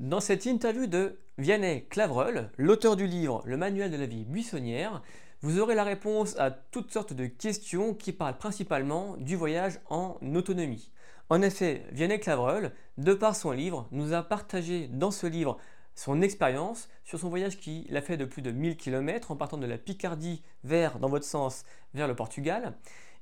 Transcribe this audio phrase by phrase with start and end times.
[0.00, 5.02] Dans cette interview de Vianney Clavreul, l'auteur du livre Le manuel de la vie buissonnière,
[5.42, 10.16] vous aurez la réponse à toutes sortes de questions qui parlent principalement du voyage en
[10.34, 10.90] autonomie.
[11.28, 15.58] En effet, Vianney Clavreul, de par son livre, nous a partagé dans ce livre
[15.94, 19.58] son expérience sur son voyage qu'il a fait de plus de 1000 km en partant
[19.58, 22.74] de la Picardie vers, dans votre sens, vers le Portugal.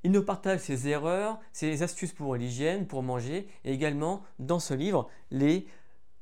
[0.05, 4.73] Il nous partage ses erreurs, ses astuces pour l'hygiène, pour manger et également dans ce
[4.73, 5.67] livre les,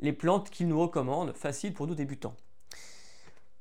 [0.01, 2.37] les plantes qu'il nous recommande, faciles pour nous débutants.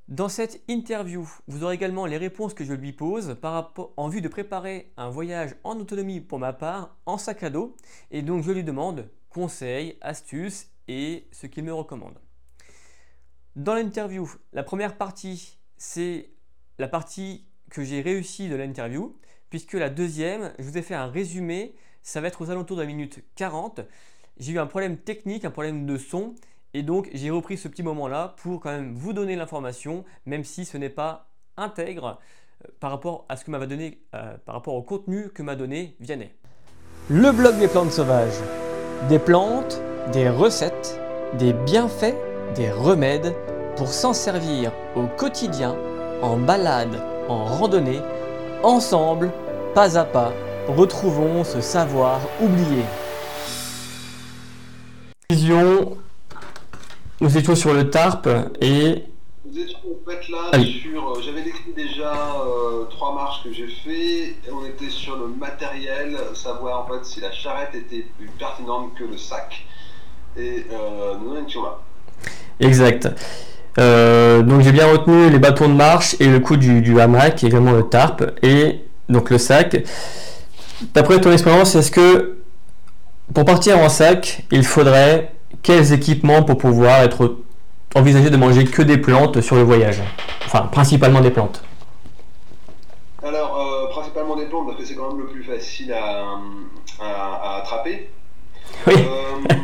[0.08, 3.38] Dans cette interview, vous aurez également les réponses que je lui pose
[3.98, 7.76] en vue de préparer un voyage en autonomie pour ma part en sac à dos
[8.12, 12.20] et donc je lui demande conseils, astuces et ce qu'il me recommande.
[13.56, 16.30] Dans l'interview, la première partie, c'est
[16.78, 19.18] la partie que j'ai réussi de l'interview,
[19.50, 22.82] puisque la deuxième, je vous ai fait un résumé, ça va être aux alentours de
[22.82, 23.82] la minute 40.
[24.38, 26.36] J'ai eu un problème technique, un problème de son,
[26.74, 30.66] et donc j'ai repris ce petit moment-là pour quand même vous donner l'information, même si
[30.66, 32.20] ce n'est pas intègre
[32.64, 35.56] euh, par rapport à ce que m'a donné, euh, par rapport au contenu que m'a
[35.56, 36.32] donné Vianney.
[37.10, 38.40] Le blog des plantes sauvages.
[39.10, 41.00] Des plantes, des recettes,
[41.38, 42.16] des bienfaits
[42.56, 43.36] des remèdes
[43.76, 45.76] pour s'en servir au quotidien,
[46.22, 48.02] en balade, en randonnée,
[48.64, 49.32] ensemble,
[49.74, 50.32] pas à pas,
[50.68, 52.84] retrouvons ce savoir oublié.
[57.22, 58.28] Nous étions sur le TARP
[58.62, 59.04] et
[59.46, 61.10] nous étions en fait là sur.
[61.10, 64.30] Euh, j'avais décrit déjà euh, trois marches que j'ai fait.
[64.30, 68.96] Et on était sur le matériel, savoir en fait si la charrette était plus pertinente
[68.98, 69.66] que le sac.
[70.36, 71.80] Et euh, nous en étions là.
[72.60, 73.08] Exact.
[73.78, 77.48] Euh, donc j'ai bien retenu les bâtons de marche et le coup du, hamac, et
[77.48, 79.84] également le tarp, et donc le sac.
[80.94, 82.38] D'après ton expérience, est-ce que
[83.34, 87.38] pour partir en sac, il faudrait quels équipements pour pouvoir être
[87.96, 90.02] envisager de manger que des plantes sur le voyage?
[90.46, 91.64] Enfin, principalement des plantes.
[93.24, 98.10] Alors, euh, principalement des plantes parce que c'est quand même le plus facile à, attraper.
[98.88, 98.94] Oui.
[98.98, 99.56] Euh,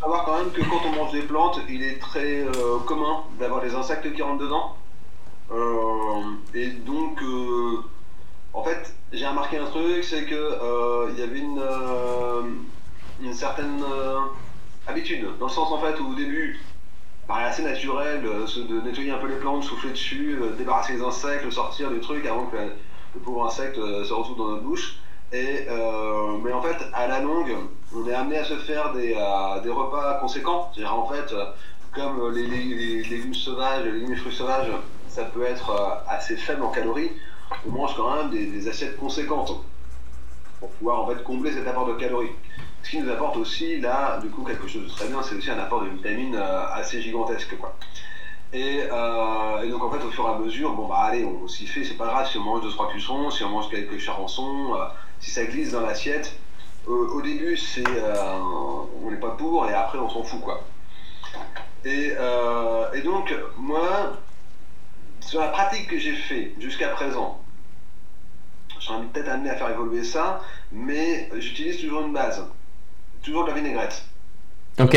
[0.00, 3.60] savoir quand même que quand on mange des plantes, il est très euh, commun d'avoir
[3.60, 4.76] des insectes qui rentrent dedans.
[5.52, 6.22] Euh,
[6.54, 7.20] et donc,
[8.54, 11.62] en fait, j'ai remarqué un truc, c'est que il y avait une,
[13.22, 13.82] une certaine
[14.90, 16.60] habitude, dans le sens en fait où au début,
[17.26, 21.90] paraît assez naturel de nettoyer un peu les plantes, souffler dessus, débarrasser les insectes, sortir
[21.90, 25.00] du truc avant que le pauvre insecte se retrouve dans notre bouche.
[25.32, 27.54] Et, euh, mais en fait, à la longue,
[27.94, 30.70] on est amené à se faire des, euh, des repas conséquents.
[30.74, 31.44] C'est-à-dire, en fait, euh,
[31.94, 34.70] comme les, légumes sauvages, les légumes fruits sauvages,
[35.08, 37.10] ça peut être assez faible en calories,
[37.66, 39.52] on mange quand même des, assiettes conséquentes
[40.60, 42.30] pour pouvoir combler cet apport de calories.
[42.82, 45.50] Ce qui nous apporte aussi, là, du coup, quelque chose de très bien, c'est aussi
[45.50, 47.76] un apport de vitamines assez gigantesque, quoi.
[48.52, 48.82] Et,
[49.70, 51.94] donc en fait au fur et à mesure, bon bah allez, on s'y fait, c'est
[51.94, 54.74] pas grave si on mange deux trois cuissons, si on mange quelques charançons,
[55.20, 56.34] si ça glisse dans l'assiette,
[56.86, 58.38] au début, c'est, euh,
[59.02, 60.40] on n'est pas pour et après, on s'en fout.
[60.40, 60.64] quoi.
[61.84, 64.18] Et, euh, et, donc, moi,
[65.20, 67.42] sur la pratique que j'ai fait jusqu'à présent,
[68.78, 70.42] je serais peut-être amené à faire évoluer ça,
[70.72, 72.44] mais j'utilise toujours une base.
[73.22, 74.04] Toujours de la vinaigrette.
[74.78, 74.96] Ok.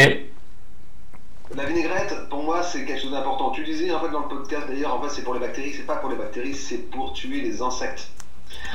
[1.55, 3.51] La vinaigrette, pour moi, c'est quelque chose d'important.
[3.51, 5.85] Tu disais en fait dans le podcast d'ailleurs, en fait, c'est pour les bactéries, c'est
[5.85, 8.09] pas pour les bactéries, c'est pour tuer les insectes.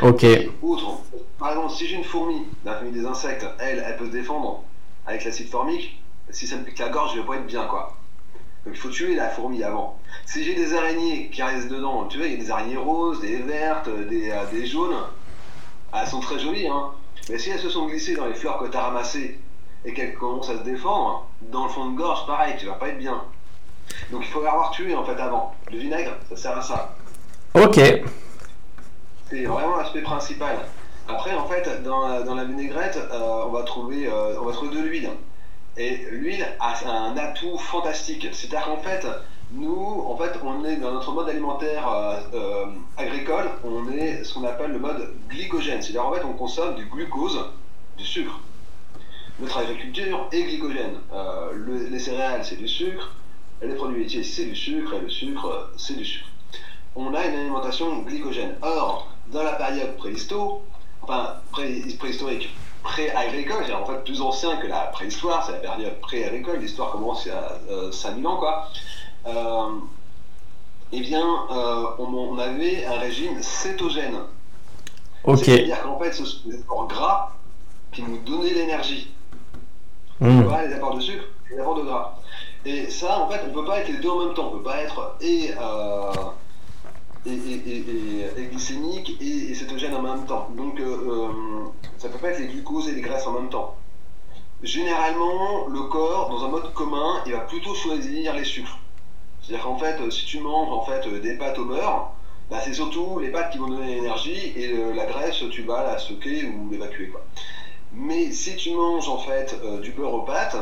[0.03, 0.25] Ok.
[0.63, 1.01] Outre,
[1.39, 4.13] par exemple, si j'ai une fourmi dans la famille des insectes, elle, elle peut se
[4.13, 4.65] défendre
[5.07, 6.01] avec l'acide formique.
[6.31, 7.97] Si ça me pique la gorge, je vais pas être bien, quoi.
[8.67, 9.99] Donc il faut tuer la fourmi avant.
[10.27, 13.21] Si j'ai des araignées qui restent dedans, tu vois, il y a des araignées roses,
[13.21, 14.97] des vertes, des, euh, des jaunes.
[15.95, 16.91] Elles sont très jolies, hein.
[17.29, 19.39] Mais si elles se sont glissées dans les fleurs que tu as ramassées
[19.85, 22.89] et qu'elles commencent à se défendre, dans le fond de gorge, pareil, tu vas pas
[22.89, 23.23] être bien.
[24.11, 25.55] Donc il faut avoir tué en fait avant.
[25.71, 26.97] Le vinaigre, ça sert à ça.
[27.55, 27.81] Ok.
[29.31, 30.57] C'est vraiment l'aspect principal.
[31.07, 34.83] Après, en fait, dans, la vinaigrette, euh, on, va trouver, euh, on va trouver de
[34.83, 35.11] l'huile.
[35.77, 38.27] Et l'huile a un atout fantastique.
[38.33, 39.07] C'est-à-dire qu'en fait,
[39.53, 41.89] nous, en fait, on est dans notre mode alimentaire
[42.35, 42.67] euh,
[42.97, 45.81] agricole, on est ce qu'on appelle le mode glycogène.
[45.81, 47.39] C'est-à-dire en fait, on consomme du glucose,
[47.97, 48.41] du sucre.
[49.41, 50.99] Notre agriculture est glycogène.
[51.91, 53.15] les céréales, c'est du sucre.
[53.63, 54.95] les produits laitiers, c'est du sucre.
[54.95, 56.29] Et le sucre, c'est du sucre.
[56.95, 58.57] On a une alimentation glycogène.
[58.63, 60.63] Or, dans la période préhisto,
[61.03, 62.51] enfin préhistorique,
[62.83, 67.29] pré-agricole, en fait plus ancien que la préhistoire, c'est la période pré-agricole, l'histoire commence il
[67.29, 68.71] y a 5000 euh, ans, quoi.
[69.27, 69.79] Euh,
[70.93, 74.19] eh bien, euh, on, avait un régime cétogène.
[75.37, 77.33] C'est-à-dire qu'en fait, ce sont des apports gras
[77.93, 79.13] qui nous donnaient l'énergie.
[80.21, 80.43] Mmh.
[80.67, 82.19] les apports de sucre et les apports de gras.
[82.65, 84.49] Et ça, en fait, on peut pas être les deux en même temps.
[84.49, 86.13] On peut pas être et, euh,
[87.27, 90.49] et, glycémique et, cétogène en même temps.
[90.57, 91.29] Donc, euh,
[91.99, 93.77] ça peut pas être les glucoses et les graisses en même temps.
[94.63, 98.79] Généralement, le corps, dans un mode commun, il va plutôt choisir les sucres.
[99.49, 102.13] C'est-à-dire qu'en fait, si tu manges en fait des pâtes au beurre,
[102.51, 105.99] bah, c'est surtout les pâtes qui vont donner l'énergie et la graisse, tu vas la
[105.99, 107.11] stocker ou l'évacuer.
[107.93, 110.57] Mais si tu manges en fait du beurre aux pâtes,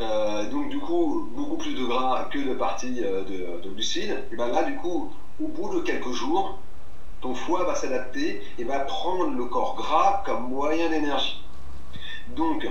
[0.00, 3.24] euh, donc du coup, beaucoup plus de gras que de parties euh,
[3.60, 4.24] de, glucides.
[4.32, 5.12] Et ben là, du coup,
[5.42, 6.58] au bout de quelques jours,
[7.20, 11.42] ton foie va s'adapter et va prendre le corps gras comme moyen d'énergie.
[12.28, 12.66] Donc,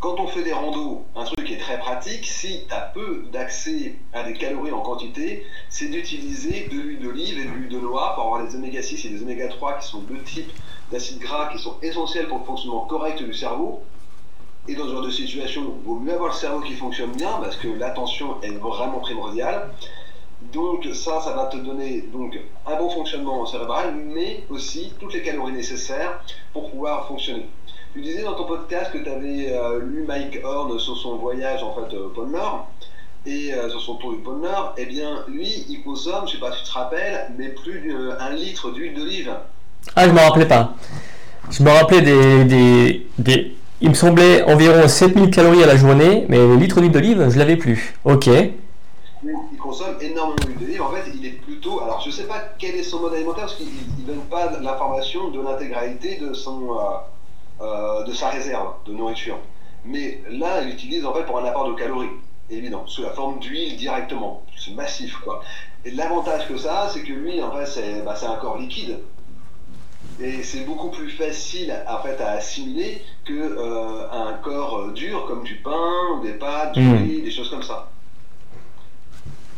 [0.00, 3.24] quand on fait des randos, un truc qui est très pratique, si tu as peu
[3.32, 7.80] d'accès à des calories en quantité, c'est d'utiliser de l'huile d'olive et de l'huile de
[7.80, 10.52] noix pour avoir des oméga 6 et des oméga 3 qui sont deux types
[10.92, 13.82] d'acides gras qui sont essentiels pour le fonctionnement correct du cerveau
[14.68, 17.38] et dans ce genre de situation, il vaut mieux avoir le cerveau qui fonctionne bien
[17.40, 19.70] parce que l'attention est vraiment primordiale.
[20.52, 25.22] Donc ça, ça va te donner donc un bon fonctionnement cérébral, mais aussi toutes les
[25.22, 26.20] calories nécessaires
[26.52, 27.46] pour pouvoir fonctionner.
[27.96, 31.62] Tu disais dans ton podcast que tu avais euh, lu Mike Horn sur son voyage
[31.62, 32.68] en fait au pôle Nord
[33.24, 34.74] et euh, sur son tour du pôle Nord.
[34.76, 38.34] Eh bien, lui, il consomme, je sais pas si tu te rappelles, mais plus d'un
[38.34, 39.32] litre d'huile d'olive.
[39.94, 40.74] Ah, je me rappelais pas.
[41.50, 46.26] Je me rappelais des, des, des il me semblait environ 7000 calories à la journée,
[46.28, 47.94] mais le litre d'huile d'olive, je l'avais plus.
[48.04, 48.26] Ok.
[48.26, 50.82] Il consomme énormément d'huile d'olive.
[50.82, 51.80] En fait, il est plutôt.
[51.80, 54.52] Alors, je ne sais pas quel est son mode alimentaire, parce qu'il ne donne pas
[54.60, 56.96] l'information de l'intégralité de, son, euh,
[57.60, 59.38] euh, de sa réserve de nourriture.
[59.84, 62.10] Mais là, il utilise en fait pour un apport de calories,
[62.50, 64.44] évident, sous la forme d'huile directement.
[64.56, 65.42] C'est massif, quoi.
[65.84, 68.98] Et l'avantage que ça a, c'est que lui, en fait, c'est bah, un corps liquide.
[70.20, 75.42] Et c'est beaucoup plus facile en fait, à assimiler qu'un euh, un corps dur comme
[75.42, 76.96] du pain, des pâtes, du hmm.
[76.96, 77.88] riz, des choses comme ça.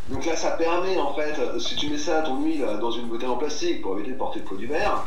[0.09, 3.29] Donc là, ça permet en fait, si tu mets ça, ton huile, dans une bouteille
[3.29, 5.05] en plastique pour éviter de porter le produit vert,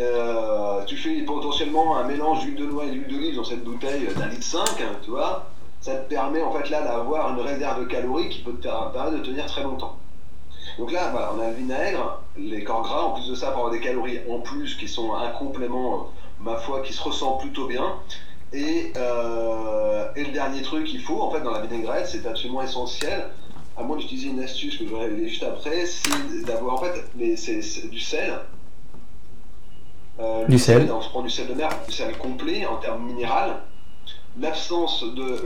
[0.00, 4.08] euh, tu fais potentiellement un mélange d'huile de noix et d'huile d'olive dans cette bouteille
[4.16, 5.46] d'un litre 5, hein, tu vois,
[5.80, 9.18] ça te permet en fait là d'avoir une réserve de calories qui peut te permettre
[9.18, 9.98] de tenir très longtemps.
[10.78, 13.72] Donc là, on a le vinaigre, les corps gras, en plus de ça, pour avoir
[13.72, 15.98] des calories en plus qui sont un complément, euh,
[16.40, 17.96] ma foi, qui se ressent plutôt bien.
[18.52, 22.62] Et, euh, et, le dernier truc qu'il faut, en fait, dans la vinaigrette, c'est absolument
[22.62, 23.28] essentiel,
[23.76, 27.36] à moins d'utiliser une astuce que je vais révéler juste après, c'est d'avoir, en fait,
[27.36, 28.40] c'est du sel.
[30.20, 30.90] Euh, du sel.
[30.92, 33.56] On se prend du sel de mer, du sel complet en termes minéral
[34.40, 35.42] l'absence de.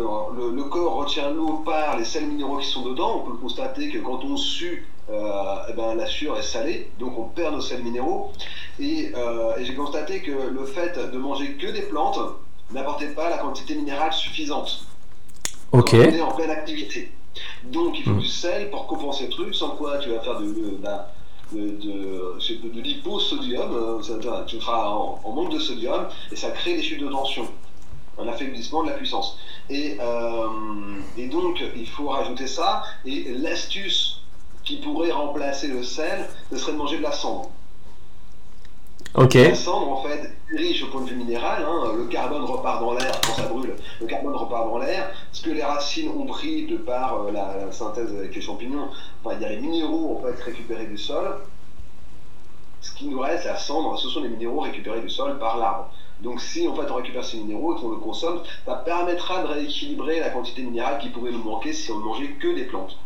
[0.54, 3.22] Le, corps retient l'eau par les sels minéraux qui sont dedans.
[3.22, 7.18] On peut constater que quand on sue, euh, eh ben, la sueur est salée, donc
[7.18, 8.32] on perd nos sels minéraux.
[8.80, 12.18] Euh, et, j'ai constaté que le fait de manger que des plantes
[12.72, 14.86] n'apportait pas la quantité minérale suffisante.
[15.72, 15.94] Ok.
[15.94, 17.12] on est en pleine activité.
[17.64, 18.20] Donc il faut hmm.
[18.20, 20.86] du sel pour compenser le truc, sans quoi tu vas faire de, de, de, de
[21.52, 27.08] l'hyposodium, euh, tu feras en, en, manque de sodium, et ça crée des chutes de
[27.08, 27.46] tension
[28.18, 29.38] un affaiblissement de la puissance.
[29.68, 32.82] Et, euh, et donc, il faut rajouter ça.
[33.04, 34.22] Et l'astuce
[34.64, 37.50] qui pourrait remplacer le sel, ce serait de manger de la cendre.
[39.16, 39.32] Ok.
[39.32, 41.64] La cendre, en fait, riche au point de vue minéral.
[41.66, 41.92] Hein.
[41.96, 43.74] Le carbone repart dans l'air quand ça brûle.
[43.98, 45.10] Le carbone repart dans l'air.
[45.32, 48.90] Ce que les racines ont pris de par euh, la, synthèse avec les champignons,
[49.32, 51.38] il y a les minéraux en fait récupérés du sol.
[52.82, 55.90] Ce qui nous reste, la cendre, ce sont les minéraux récupérés du sol par l'arbre.
[56.20, 59.48] Donc si en fait on récupère ces minéraux et qu'on le consomme, ça permettra de
[59.48, 62.98] rééquilibrer la quantité minérale qui pourrait nous manquer si on ne mangeait que des plantes.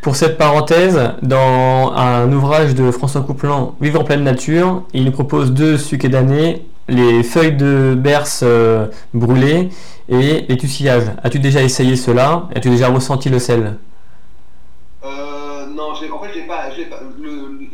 [0.00, 5.10] Pour cette parenthèse, dans un ouvrage de François Couplan, Vivre en pleine nature, il nous
[5.10, 9.70] propose deux sucres d'année, les feuilles de berce euh, brûlées
[10.08, 11.10] et les tussillages.
[11.22, 12.48] As-tu déjà essayé cela?
[12.54, 13.76] As-tu déjà ressenti le sel?
[15.04, 17.02] Euh, Non, en fait, je pas, pas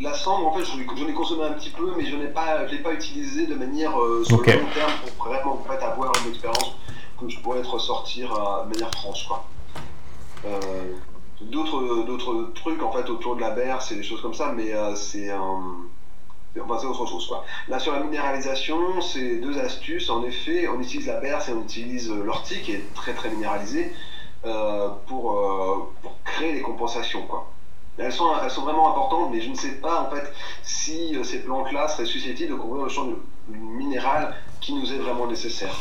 [0.01, 2.79] la cendre, en fait, j'en ai consommé un petit peu, mais je n'ai pas, l'ai
[2.79, 6.31] pas utilisé de manière euh, sur le long terme pour vraiment en fait, avoir une
[6.31, 6.75] expérience
[7.19, 8.27] que je pourrais te ressortir
[8.65, 9.29] de manière franche.
[10.45, 10.59] Euh,
[11.41, 14.73] d'autres, d'autres trucs en fait autour de la berce et des choses comme ça, mais
[14.73, 15.31] euh, c'est
[16.57, 17.27] Enfin, c'est autre chose.
[17.27, 17.43] Quoi.
[17.67, 20.09] Là, sur la minéralisation, c'est deux astuces.
[20.09, 23.93] En effet, on utilise la berce et on utilise l'ortie, qui est très très minéralisée,
[24.41, 25.37] pour,
[26.01, 27.23] pour créer des compensations.
[27.23, 27.51] Quoi.
[27.97, 31.23] Elles sont, elles sont vraiment importantes, mais je ne sais pas en fait si euh,
[31.23, 33.07] ces plantes-là seraient susceptibles de couvrir le champ
[33.47, 35.73] minéral qui nous est vraiment nécessaire.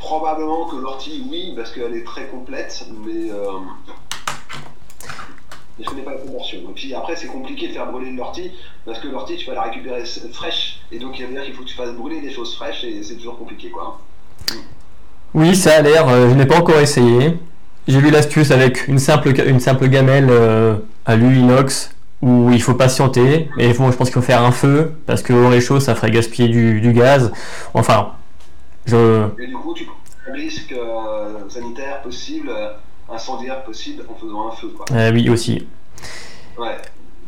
[0.00, 3.30] Probablement que l'ortie, oui, parce qu'elle est très complète, mais,
[5.78, 6.58] euh, je connais pas la proportion.
[6.58, 8.52] Et puis après, c'est compliqué de faire brûler l'ortie,
[8.84, 11.62] parce que l'ortie, tu vas la récupérer fraîche, et donc il veut dire qu'il faut
[11.62, 14.00] que tu fasses brûler des choses fraîches, et c'est toujours compliqué, quoi.
[15.34, 17.34] Oui, ça a l'air, euh, je n'ai pas encore essayé.
[17.86, 20.30] j'ai vu l'astuce avec une simple, une simple gamelle
[21.06, 23.48] à l'huile inox où il faut patienter.
[23.58, 26.10] Et bon, je pense qu'il faut faire un feu parce que au réchaud, ça ferait
[26.10, 27.32] gaspiller du, gaz.
[27.74, 28.12] Enfin,
[28.86, 29.28] je.
[29.38, 29.86] Et du coup, tu
[30.28, 30.74] un risque
[31.48, 32.50] sanitaire possible,
[33.10, 34.68] incendiaire possible en faisant un feu.
[34.76, 34.86] Quoi.
[35.12, 35.66] oui, aussi.
[36.58, 36.76] Ouais.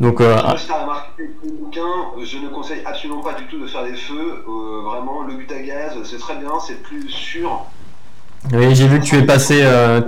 [0.01, 0.55] Donc, euh, ah.
[0.81, 1.83] remarqué le bouquin,
[2.23, 4.45] je ne conseille absolument pas du tout de faire des feux.
[4.49, 7.67] Euh, vraiment, le but à gaz, c'est très bien, c'est plus sûr.
[8.53, 9.61] Oui, j'ai vu que tu es passé.
[9.63, 10.01] Euh,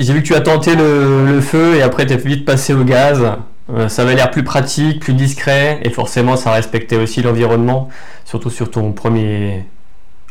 [0.00, 2.84] j'ai vu que tu as tenté le, feu et après tu es vite passé au
[2.84, 3.22] gaz.
[3.70, 7.88] Euh, ça avait l'air plus pratique, plus discret et forcément ça respectait aussi l'environnement,
[8.24, 9.64] surtout sur ton premier,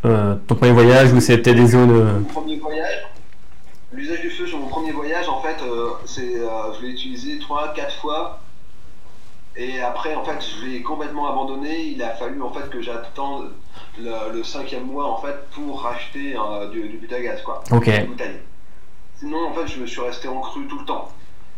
[0.01, 2.25] ton premier voyage où c'était des zones.
[2.33, 3.11] Premier voyage,
[3.93, 7.39] L'usage du feu sur mon premier voyage, en fait, euh, c'est, euh, je l'ai utilisé
[7.39, 8.39] 3-4 fois.
[9.57, 11.87] Et après, en fait, je l'ai complètement abandonné.
[11.87, 13.51] Il a fallu en fait que j'attende
[13.99, 17.61] le, cinquième mois en fait pour racheter euh, du, du gaz, quoi.
[17.71, 17.91] Ok.
[19.17, 21.09] Sinon, en fait, je me suis resté en cru tout le temps.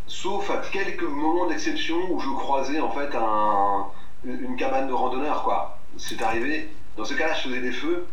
[0.07, 3.85] Sauf à quelques moments d'exception où je croisais en fait un,
[4.25, 5.77] une cabane de randonneurs, quoi.
[5.97, 6.67] C'est arrivé.
[6.97, 8.07] Dans ce cas-là, je faisais des feux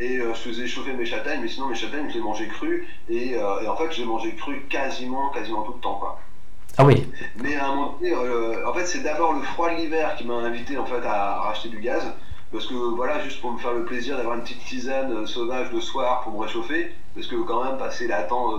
[0.00, 2.88] et euh, je faisais chauffer mes châtaignes, mais sinon mes châtaignes, je les mangeais crues,
[3.08, 6.18] et, euh, et en fait, je les mangeais crues quasiment, quasiment tout le temps, quoi.
[6.78, 7.06] Ah oui.
[7.36, 10.24] Mais à un moment donné, euh, en fait, c'est d'abord le froid de l'hiver qui
[10.24, 12.02] m'a invité en fait à racheter du gaz,
[12.52, 15.80] parce que voilà, juste pour me faire le plaisir d'avoir une petite tisane sauvage le
[15.80, 18.08] soir pour me réchauffer, parce que quand même passer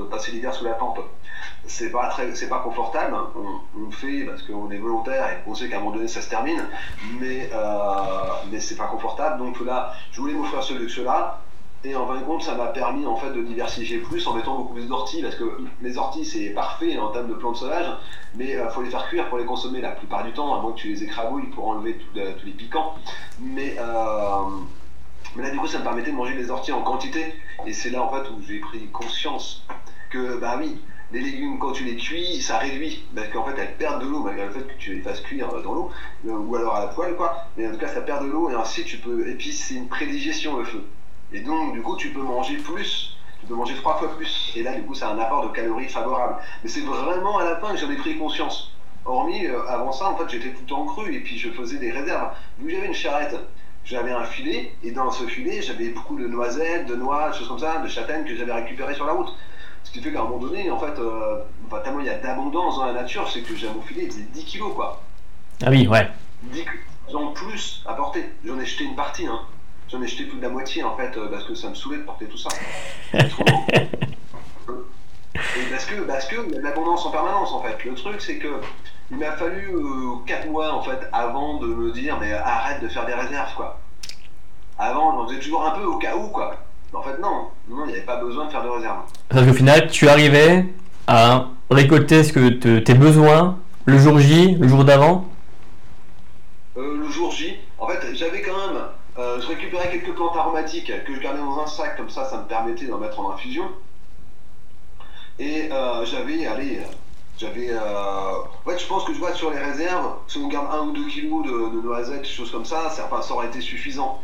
[0.09, 0.99] passer l'hiver sous la tente,
[1.65, 3.15] c'est pas très, c'est pas confortable.
[3.35, 6.21] On, on fait parce qu'on est volontaire et qu'on sait qu'à un moment donné ça
[6.21, 6.67] se termine,
[7.19, 9.37] mais euh, mais c'est pas confortable.
[9.37, 11.39] Donc là, je voulais m'offrir ce luxe-là.
[11.83, 14.55] Et en fin de compte, ça m'a permis en fait de diversifier plus en mettant
[14.55, 17.91] beaucoup plus d'orties parce que les orties c'est parfait en termes de plantes sauvages,
[18.35, 20.73] mais euh, faut les faire cuire pour les consommer la plupart du temps, à moins
[20.73, 22.93] que tu les écrabouilles pour enlever tous les piquants.
[23.39, 24.43] Mais euh,
[25.35, 27.33] mais là, du coup, ça me permettait de manger des orties en quantité.
[27.65, 29.65] Et c'est là, en fait, où j'ai pris conscience
[30.09, 30.77] que, bah oui,
[31.13, 33.05] les légumes, quand tu les cuis, ça réduit.
[33.15, 35.47] Parce qu'en fait, elles perdent de l'eau, malgré le fait que tu les fasses cuire
[35.47, 35.91] dans l'eau,
[36.27, 37.45] euh, ou alors à la poêle, quoi.
[37.55, 39.29] Mais en tout cas, ça perd de l'eau, et ainsi, tu peux.
[39.29, 40.83] Et puis, c'est une prédigestion, le feu.
[41.33, 43.15] Et donc, du coup, tu peux manger plus.
[43.39, 44.51] Tu peux manger trois fois plus.
[44.55, 46.35] Et là, du coup, c'est un apport de calories favorable.
[46.63, 48.71] Mais c'est vraiment à la fin que j'en ai pris conscience.
[49.05, 51.77] Hormis, euh, avant ça, en fait, j'étais tout le temps cru, et puis je faisais
[51.77, 52.31] des réserves.
[52.59, 53.35] Vu que j'avais une charrette,
[53.83, 57.47] j'avais un filet, et dans ce filet, j'avais beaucoup de noisettes, de noix, de choses
[57.47, 59.33] comme ça, de châtaignes que j'avais récupérées sur la route.
[59.83, 61.39] Ce qui fait qu'à un moment donné, en fait, euh,
[61.83, 64.45] tellement il y a d'abondance dans la nature, c'est que j'ai mon filet, il 10
[64.45, 65.01] kilos, quoi.
[65.63, 66.07] Ah oui, ouais.
[66.43, 66.63] 10
[67.13, 68.29] en plus à porter.
[68.45, 69.41] J'en ai jeté une partie, hein.
[69.91, 71.97] J'en ai jeté plus de la moitié, en fait, euh, parce que ça me saoulait
[71.97, 72.49] de porter tout ça.
[73.13, 73.19] Et
[75.69, 77.83] parce que, parce que il y a de l'abondance en permanence, en fait.
[77.83, 78.47] Le truc, c'est que
[79.09, 79.69] il m'a fallu
[80.25, 83.53] 4 euh, mois, en fait, avant de me dire, mais arrête de faire des réserves,
[83.55, 83.79] quoi.
[84.79, 86.55] Avant, j'en faisais toujours un peu au cas où, quoi.
[86.93, 88.99] En fait, non, non, il n'y avait pas besoin de faire de réserve.
[89.27, 90.65] Parce qu'au final, tu arrivais
[91.07, 95.25] à récolter ce que tes besoins le jour J, le jour d'avant?
[96.77, 98.77] Euh, Le jour J, en fait, j'avais quand même.
[98.77, 98.87] Euh,
[99.41, 102.47] je récupérais quelques plantes aromatiques que je gardais dans un sac, comme ça, ça me
[102.47, 103.69] permettait d'en mettre en infusion.
[105.39, 106.81] Et euh, j'avais, allez,
[107.37, 107.71] j'avais.
[107.77, 110.91] en fait, je pense que je vois sur les réserves, si on garde un ou
[110.91, 114.21] deux kilos de, de noisettes, choses comme ça, ça, ça aurait été suffisant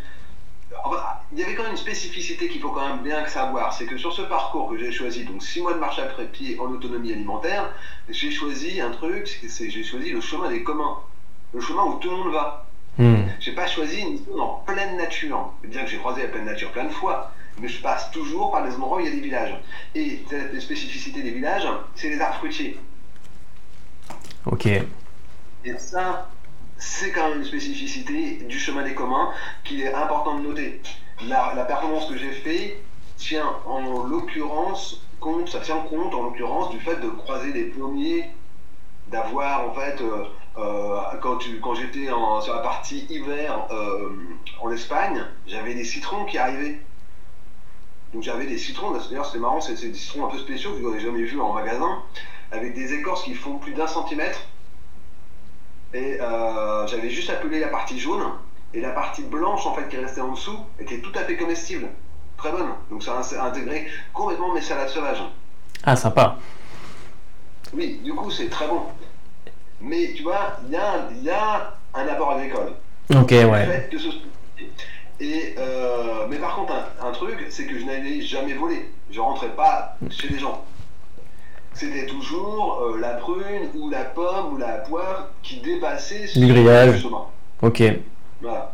[1.31, 3.97] il y avait quand même une spécificité qu'il faut quand même bien savoir, c'est que
[3.97, 7.11] sur ce parcours que j'ai choisi, donc 6 mois de marche après pied en autonomie
[7.11, 7.73] alimentaire,
[8.09, 10.99] j'ai choisi un truc, c'est j'ai choisi le chemin des communs,
[11.53, 12.66] le chemin où tout le monde va.
[12.97, 13.27] Hmm.
[13.39, 16.71] J'ai pas choisi une zone en pleine nature, bien que j'ai croisé la pleine nature
[16.71, 19.21] plein de fois, mais je passe toujours par des endroits où il y a des
[19.21, 19.55] villages.
[19.95, 22.79] Et la spécificité des villages, c'est les arbres fruitiers.
[24.45, 24.65] Ok.
[24.65, 26.29] Et ça,
[26.77, 29.31] c'est quand même une spécificité du chemin des communs
[29.63, 30.81] qu'il est important de noter.
[31.27, 32.79] La, performance que j'ai fait
[33.17, 38.25] tient en l'occurrence compte, ça tient compte en l'occurrence du fait de croiser des plombiers,
[39.09, 40.25] d'avoir en fait euh,
[40.57, 44.09] euh, quand, quand j'étais sur la partie hiver euh,
[44.61, 46.79] en Espagne, j'avais des citrons qui arrivaient.
[48.13, 51.01] Donc j'avais des citrons, d'ailleurs c'était marrant, c'est des citrons un peu spéciaux vous n'avez
[51.01, 52.01] jamais vu en magasin,
[52.51, 54.39] avec des écorces qui font plus d'un centimètre
[55.93, 56.17] et
[56.87, 58.23] j'avais juste appelé la partie jaune.
[58.73, 61.87] Et la partie blanche, en fait, qui restait en dessous, était tout à fait comestible.
[62.35, 62.69] Très bonne.
[62.89, 65.23] Donc ça a intégré complètement mes salades sauvages.
[65.83, 66.37] Ah, sympa.
[67.73, 68.81] Oui, du coup, c'est très bon.
[69.81, 72.73] Mais tu vois, il y a, y a un apport agricole.
[73.15, 73.89] Ok, ouais.
[75.19, 78.91] Et euh, mais par contre, un, un truc, c'est que je n'allais jamais voler.
[79.11, 80.63] Je rentrais pas chez les gens
[81.77, 87.07] c'était toujours euh, la prune ou la pomme ou la poire qui dépassait le grillage.
[87.61, 87.83] Ok.
[88.41, 88.73] Voilà.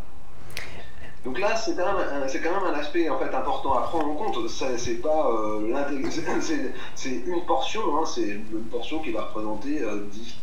[1.25, 4.49] Donc là, c'est quand, même un aspect en fait important à prendre en compte.
[4.49, 5.29] C'est pas
[6.95, 10.35] c'est une portion, hein, c'est une portion qui va représenter 10,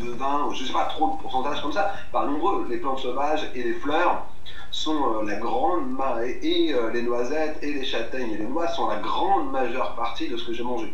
[0.00, 2.66] de 20, je sais pas trop de pourcentage comme ça, par nombreux.
[2.68, 4.26] Les plantes sauvages et les fleurs
[4.72, 5.96] sont la grande
[6.42, 10.36] et les noisettes et les châtaignes et les noix sont la grande majeure partie de
[10.36, 10.92] ce que j'ai mangé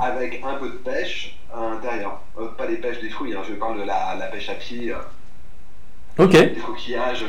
[0.00, 2.20] avec un peu de pêche à l'intérieur.
[2.38, 4.92] Euh, pas les pêches des fruits, hein, je parle de la, pêche à pied.
[4.92, 6.30] Euh, ok.
[6.30, 7.24] Des coquillages.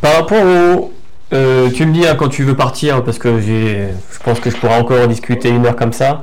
[0.00, 0.92] Par rapport au.
[1.32, 3.88] Euh, tu me dis hein, quand tu veux partir, parce que je
[4.22, 6.22] pense que je pourrais encore discuter une heure comme ça.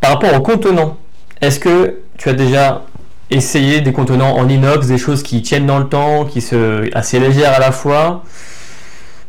[0.00, 0.96] Par rapport au contenant,
[1.40, 2.84] est-ce que tu as déjà
[3.28, 7.18] essayé des contenants en inox, des choses qui tiennent dans le temps, qui sont assez
[7.18, 8.22] légères à la fois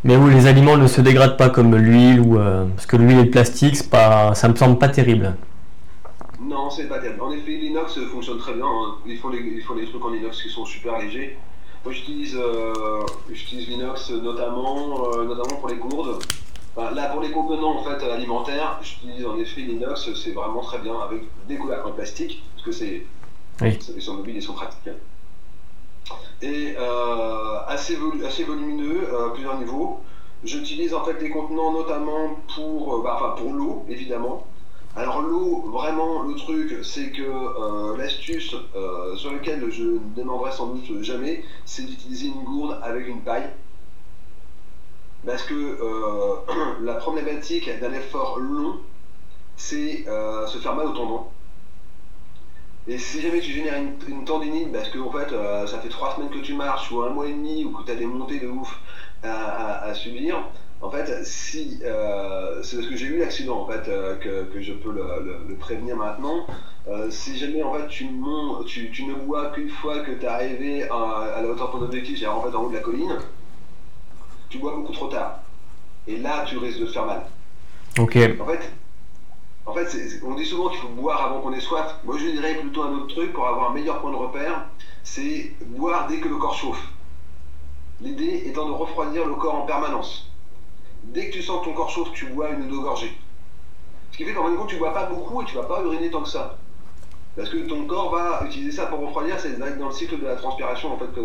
[0.03, 3.19] mais où les aliments ne se dégradent pas comme l'huile ou euh, parce que l'huile
[3.19, 5.35] et le plastique, ça me semble pas terrible.
[6.41, 7.21] Non, c'est pas terrible.
[7.21, 8.65] En effet, l'inox fonctionne très bien.
[8.65, 8.95] Hein.
[9.05, 11.37] Il, faut les, trucs en inox qui sont super légers.
[11.87, 16.21] Moi, j'utilise euh, l'inox notamment, euh, notamment pour les gourdes.
[16.75, 20.99] là, pour les contenants en fait, alimentaires, j'utilise en effet l'inox, c'est vraiment très bien
[20.99, 23.05] avec des couvercles en plastique, parce que c'est,
[23.61, 23.79] oui.
[23.95, 24.89] ils sont mobiles et sont pratiques
[26.41, 30.01] et euh, assez, assez volumineux à plusieurs niveaux.
[30.43, 34.45] J'utilise en fait des contenants notamment pour, euh, bah, enfin pour l'eau évidemment.
[34.97, 38.55] Alors l'eau, vraiment le truc, c'est que euh, l'astuce
[39.15, 43.49] sur laquelle je ne demanderai sans doute jamais, c'est d'utiliser une gourde avec une paille.
[45.25, 45.77] Parce que
[46.81, 48.79] la problématique d'un effort long,
[49.55, 51.27] c'est se faire mal au tendon.
[52.89, 56.15] Et si jamais tu génères une, tendinite parce que en fait euh, ça fait trois
[56.15, 58.39] semaines que tu marches ou un mois et demi ou que tu as des montées
[58.39, 58.79] de ouf
[59.23, 60.41] à, subir,
[60.81, 64.73] en fait si euh, c'est parce que j'ai eu l'accident en fait euh, que, je
[64.73, 66.45] peux le, prévenir maintenant.
[67.09, 70.83] si jamais en fait tu, montes, tu, ne vois qu'une fois que tu es arrivé
[70.83, 73.17] à, la hauteur de ton objectif, c'est-à-dire en fait en haut de la colline,
[74.49, 75.39] tu bois beaucoup trop tard.
[76.07, 77.23] Et là tu risques de te faire mal.
[77.99, 78.17] Ok.
[78.39, 78.71] En fait,
[79.67, 81.95] en fait, on dit souvent qu'il faut boire avant qu'on ait soif.
[82.05, 84.65] Moi, je dirais plutôt un autre truc pour avoir un meilleur point de repère,
[85.03, 86.87] c'est boire dès que le corps chauffe.
[87.99, 90.31] L'idée étant de refroidir le corps en permanence.
[91.13, 93.17] Dès que tu sens ton corps chauffe, tu bois une ou deux gorgées.
[94.11, 95.81] Ce qui fait qu'en fin de compte, tu bois pas beaucoup et tu vas pas
[95.81, 96.57] uriner tant que ça.
[97.37, 100.35] Parce que ton corps va utiliser ça pour refroidir, c'est dans le cycle de la
[100.35, 101.21] transpiration en fait que,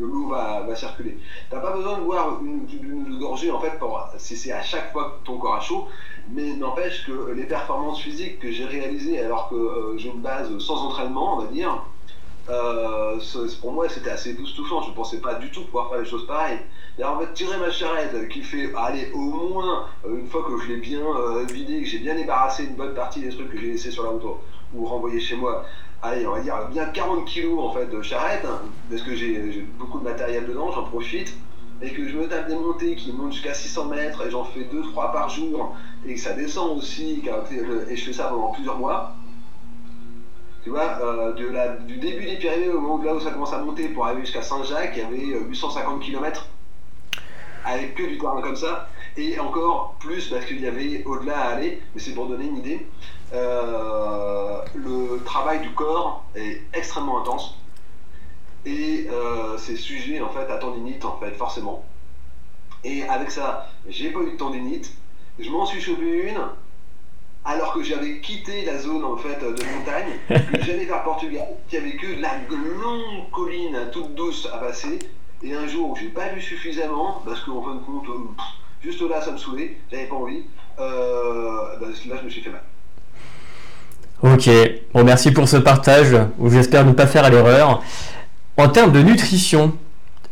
[0.00, 1.16] l'eau va, circuler.
[1.50, 5.18] T'as pas besoin de une, une, gorgée en fait pour si c'est à chaque fois
[5.20, 5.86] que ton corps a chaud,
[6.30, 10.58] mais n'empêche que les performances physiques que j'ai réalisées alors que euh, j'ai une base
[10.58, 11.80] sans entraînement, on va dire,
[12.48, 13.18] euh,
[13.60, 14.82] pour moi c'était assez touchant.
[14.82, 16.60] Je ne pensais pas du tout pouvoir faire des choses pareilles.
[16.98, 20.58] Et en fait, tirer ma charrette qui fait, allez, au moins, euh, une fois que
[20.58, 21.02] je l'ai bien
[21.52, 24.10] vidé, que j'ai bien débarrassé une bonne partie des trucs que j'ai laissés sur la
[24.10, 24.22] route
[24.74, 25.64] ou renvoyé chez moi,
[26.02, 29.66] allez, on va dire bien 40 kilos en fait de charrette, hein, parce que j'ai
[29.78, 31.36] beaucoup de matériel dedans, j'en profite
[31.82, 34.60] et que je me tape des montées qui montent jusqu'à 600 mètres et j'en fais
[34.60, 35.74] 2-3 par jour
[36.06, 37.22] et que ça descend aussi
[37.90, 39.14] et je fais ça pendant plusieurs mois,
[40.66, 41.32] tu vois, euh,
[41.86, 44.42] du début des Pyrénées au moment là où ça commence à monter pour arriver jusqu'à
[44.42, 46.48] Saint-Jacques, il y avait 850 euh, km
[47.64, 51.48] avec que du terrain comme ça et encore plus parce qu'il y avait au-delà à
[51.50, 52.84] aller, mais c'est pour donner une idée.
[53.32, 57.56] Euh, le travail du corps est extrêmement intense
[58.64, 59.06] et
[59.58, 61.84] c'est sujet en fait à tendinite en fait forcément.
[62.82, 64.92] Et avec ça, j'ai pas eu de tendinite.
[65.38, 66.40] Je m'en suis chopé une
[67.46, 71.76] alors que j'avais quitté la zone en fait de montagne, que j'allais vers Portugal, qui
[71.76, 74.98] avait que la longue colline toute douce à passer.
[75.42, 78.42] Et un jour où j'ai pas vu suffisamment, parce qu'en fin de compte, euh,
[78.82, 80.42] juste là ça me saoulait, j'avais pas envie,
[80.80, 82.62] euh, bah, là je me suis fait mal.
[84.22, 84.48] Ok,
[84.94, 87.82] bon merci pour ce partage, où j'espère ne pas faire à l'erreur.
[88.56, 89.74] En termes de nutrition,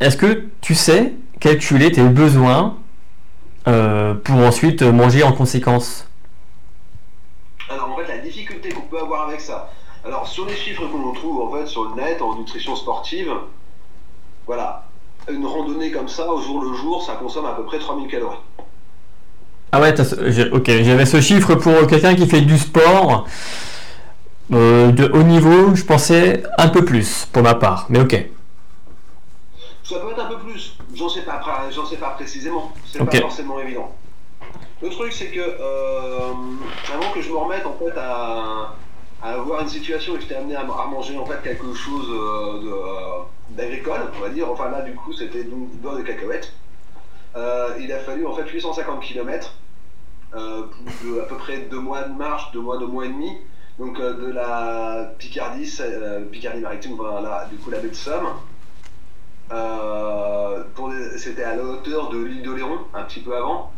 [0.00, 2.79] est-ce que tu sais calculer tes besoins
[3.68, 6.09] euh, pour ensuite manger en conséquence?
[7.70, 9.70] Alors en fait la difficulté qu'on peut avoir avec ça,
[10.05, 13.33] alors sur les chiffres qu'on trouve en fait sur le net en nutrition sportive,
[14.46, 14.85] voilà,
[15.31, 18.37] une randonnée comme ça au jour le jour, ça consomme à peu près 3000 calories.
[19.72, 19.94] Ah ouais,
[20.53, 23.27] ok, j'avais ce chiffre pour quelqu'un qui fait du sport.
[24.53, 28.27] Euh, de haut niveau, je pensais un peu plus pour ma part, mais ok.
[29.83, 31.40] Ça peut être un peu plus, j'en sais pas,
[31.74, 33.90] j'en sais pas précisément, c'est pas forcément évident.
[34.85, 36.33] Le truc c'est que euh,
[36.92, 38.75] avant que je me remette en fait à,
[39.23, 44.20] avoir une situation où j'étais amené à, manger en fait quelque chose euh, d'agricole, on
[44.20, 46.53] va dire, enfin là du coup c'était du beurre de cacahuète.
[47.81, 49.55] il a fallu en fait 850 km
[50.35, 50.68] à
[51.29, 53.38] peu près deux mois de marche, deux mois, deux mois et demi
[53.79, 58.29] donc euh, de la Picardie, euh, Picardie maritime, voilà, du coup la baie de Somme,
[61.16, 63.73] C'était à la hauteur de l'île d'Oléron, un petit peu avant.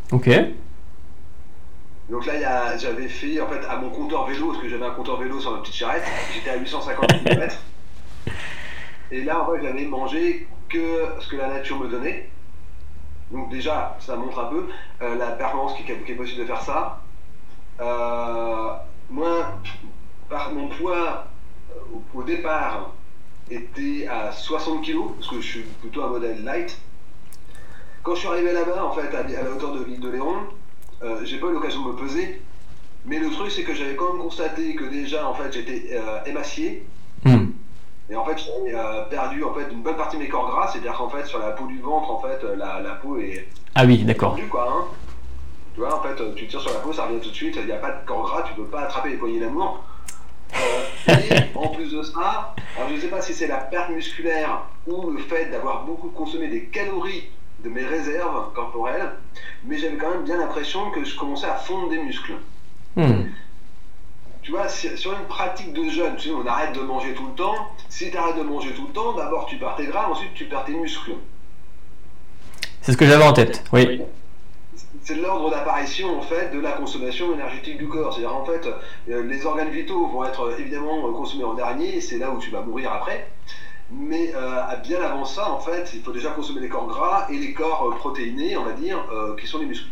[2.09, 5.17] Donc là, j'avais fait, en fait, à mon compteur vélo, parce que j'avais un compteur
[5.17, 7.57] vélo sur ma petite charrette, j'étais à 850 km.
[9.11, 12.29] Et là, en fait, j'avais mangé que ce que la nature me donnait.
[13.31, 14.69] Donc déjà, ça montre un peu
[15.03, 17.01] euh, la performance qui, est possible de faire ça.
[17.81, 18.71] Euh,
[19.11, 19.59] moi,
[20.29, 21.27] par mon poids
[21.73, 22.93] euh, au, départ
[23.51, 26.79] était à 60 kg, parce que je suis plutôt un modèle light.
[28.05, 30.47] Quand je suis arrivé là-bas, en fait, à, la hauteur de l'île de Léon,
[31.25, 32.41] j'ai pas eu l'occasion de me peser.
[33.05, 36.87] Mais le truc, c'est que j'avais quand même constaté que déjà, en fait, j'étais émacié.
[37.25, 37.51] Hmm.
[38.09, 40.69] Et en fait, j'ai euh, perdu en fait une bonne partie de mes corps gras,
[40.69, 43.85] c'est-à-dire qu'en fait sur la peau du ventre, en fait, la, la peau est ah
[43.85, 44.39] oui, d'accord.
[44.39, 44.85] Hein.
[45.75, 47.59] Tu vois, en fait, tu tires sur la peau, ça revient tout de suite.
[47.61, 49.85] Il n'y a pas de corps gras, tu peux pas attraper les poignées d'amour.
[50.55, 53.91] Euh, et en plus de ça, alors je ne sais pas si c'est la perte
[53.91, 57.25] musculaire ou le fait d'avoir beaucoup consommé des calories
[57.67, 59.11] de mes réserves corporelles,
[59.65, 62.35] mais j'avais quand même bien l'impression que je commençais à fondre des muscles.
[62.97, 63.25] Hmm
[64.47, 67.33] tu vois, sur une pratique de jeûne, tu sais, on arrête de manger tout le
[67.33, 67.67] temps.
[67.89, 70.45] Si tu arrêtes de manger tout le temps, d'abord tu perds tes gras, ensuite tu
[70.45, 71.15] perds tes muscles.
[72.81, 74.03] C'est ce que j'avais en tête, oui.
[75.03, 78.13] C'est l'ordre d'apparition en fait de la consommation énergétique du corps.
[78.13, 78.69] C'est-à-dire en fait,
[79.09, 82.51] euh, les organes vitaux vont être euh, évidemment consommés en dernier, c'est là où tu
[82.51, 83.29] vas mourir après.
[83.91, 87.39] Mais euh, bien avant ça, en fait, il faut déjà consommer les corps gras et
[87.39, 88.99] les corps protéinés, on va dire,
[89.41, 89.89] qui sont les muscles.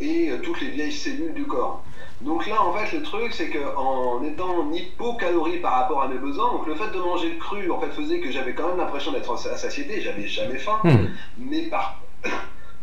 [0.00, 1.82] Et toutes les vieilles cellules du corps.
[2.20, 6.18] Donc là, en fait, le truc, c'est qu'en étant en hypocalorie par rapport à mes
[6.18, 9.12] besoins, donc le fait de manger cru, en fait, faisait que j'avais quand même l'impression
[9.12, 11.06] d'être à satiété, j'avais jamais faim, hmm.
[11.38, 12.02] mais par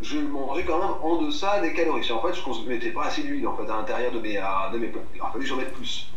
[0.02, 2.12] je mangeais quand même en deçà des calories.
[2.12, 4.40] En fait, je ne mettais pas assez d'huile en fait, à l'intérieur de mes,
[4.74, 5.02] de mes plats.
[5.14, 6.12] Il a fallu que j'en mette plus.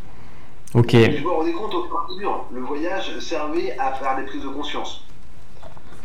[1.18, 5.04] Je me rendais compte au fur Le voyage servait à faire des prises de conscience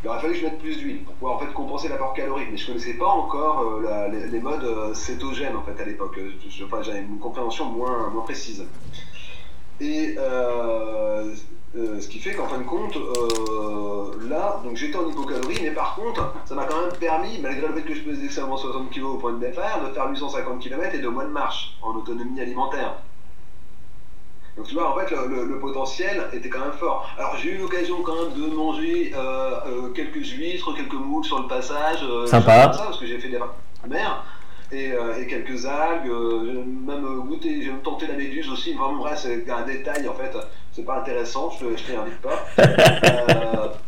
[0.05, 2.49] il aurait fallu que je mette plus d'huile pour pouvoir en fait compenser l'apport calorique.
[2.51, 6.19] Mais je ne connaissais pas encore euh, les, modes euh, cétogènes en fait à l'époque.
[6.63, 8.63] Enfin, j'avais une compréhension moins, moins précise.
[9.81, 11.33] Et euh,
[11.73, 12.95] ce qui fait qu'en fin de compte,
[14.29, 17.73] là, donc j'étais en hypocalorie, mais par contre, ça m'a quand même permis, malgré le
[17.73, 20.93] fait que je pesais seulement 60 kg au point de départ, de faire 850 km
[20.93, 23.01] et de moins de marche en autonomie alimentaire.
[24.57, 27.09] Donc tu vois, en fait, le, potentiel était quand même fort.
[27.17, 31.41] Alors j'ai eu l'occasion quand même de manger euh, euh, quelques huîtres, quelques moules sur
[31.41, 31.99] le passage.
[32.03, 32.71] Euh, Sympa.
[32.71, 33.39] Ça, parce que j'ai fait des
[33.87, 34.23] mer.
[34.71, 36.11] Et, et, quelques algues,
[36.45, 38.73] j'ai même goûté, j'ai tenté la méduse aussi.
[38.73, 40.35] Vraiment, bref, c'est un détail en fait,
[40.71, 42.45] c'est pas intéressant, je, je t'y invite pas.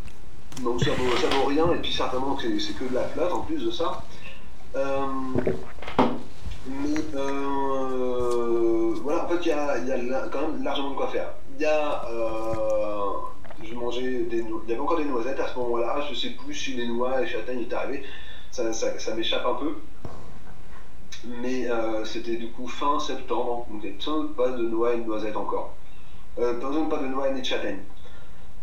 [0.63, 3.33] donc ça vaut, ça vaut rien, et puis certainement que c'est que de la flotte
[3.33, 4.03] en plus de ça.
[6.67, 11.33] Mais euh, voilà, en fait, il y a, quand même largement de quoi faire.
[11.55, 12.05] Il y a.
[12.09, 13.11] Euh,
[13.63, 16.01] je mangeais des il y avait encore des noisettes à ce moment-là.
[16.09, 18.03] Je sais plus si les noix et les châtaignes étaient arrivées.
[18.51, 19.75] Ça, ça, m'échappe un peu.
[21.25, 23.67] Mais euh, c'était du coup fin septembre.
[23.69, 25.73] Donc il n'y avait pas de noix et de noisettes encore.
[26.37, 27.83] Euh, pas de noix ni de châtaignes.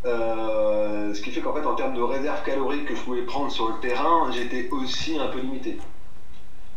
[0.05, 3.69] ce qui fait qu'en fait, en termes de réserve calorique que je pouvais prendre sur
[3.69, 5.79] le terrain, j'étais aussi un peu limité.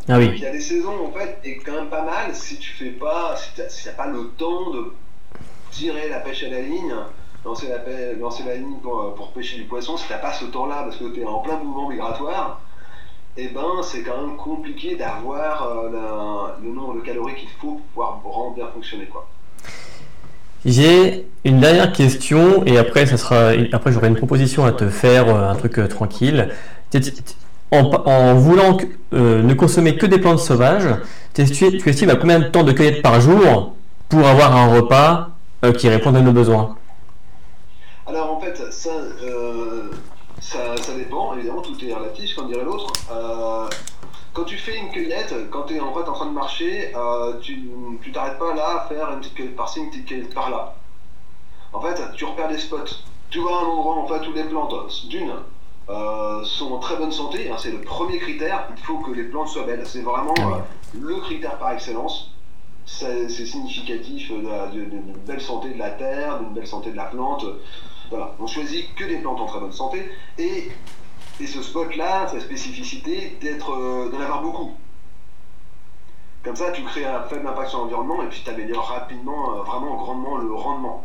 [0.09, 2.71] Ah il y a des saisons en fait, et quand même pas mal si tu
[2.71, 4.93] fais pas, si tu n'as pas le temps de
[5.71, 6.93] tirer la pêche à la ligne,
[7.43, 10.45] lancer la, lancer la ligne pour, pour, pêcher du poisson, si tu n'as pas ce
[10.45, 12.61] temps-là parce que tu es en plein mouvement migratoire,
[13.37, 17.73] et eh ben c'est quand même compliqué d'avoir euh, le nombre de calories qu'il faut
[17.73, 19.29] pour pouvoir vraiment bien fonctionner quoi.
[20.65, 25.29] J'ai une dernière question et après ça sera après j'aurai une proposition à te faire
[25.29, 26.49] euh, un truc euh, tranquille
[27.71, 28.77] en, voulant
[29.13, 30.89] euh, ne consommer que des plantes sauvages,
[31.33, 33.73] tu, estimes à combien de temps de cueillette par jour
[34.09, 35.29] pour avoir un repas
[35.65, 36.75] euh, qui réponde à nos besoins?
[38.05, 38.91] Alors en fait, ça,
[39.23, 39.91] euh,
[40.39, 42.93] ça, dépend, évidemment, tout est relatif, comme dirait l'autre.
[44.33, 46.93] quand tu fais une cueillette, quand tu es en fait en train de marcher,
[47.41, 50.75] tu t'arrêtes pas là à faire une petite cueillette par-ci, une petite cueillette par-là.
[51.73, 52.77] En fait, tu repères des spots.
[53.29, 54.73] Tu vois un endroit en fait où les plantes,
[55.09, 55.33] d'une,
[55.89, 57.49] euh, sont en très bonne santé.
[57.49, 58.67] Hein, c'est le premier critère.
[58.75, 59.85] Il faut que les plantes soient belles.
[59.85, 60.57] C'est vraiment euh,
[60.99, 62.33] le critère par excellence.
[62.85, 64.31] C'est significatif
[64.71, 67.45] d'une belle santé de la terre, d'une belle santé de la plante.
[68.09, 68.33] Voilà.
[68.39, 70.09] On choisit que des plantes en très bonne santé.
[70.37, 70.71] Et,
[71.39, 74.71] et ce spot-là, sa spécificité, d'être, euh, d'en avoir beaucoup.
[76.43, 79.95] Comme ça, tu crées un faible impact sur l'environnement et puis tu améliores rapidement, vraiment
[79.95, 81.03] grandement le rendement.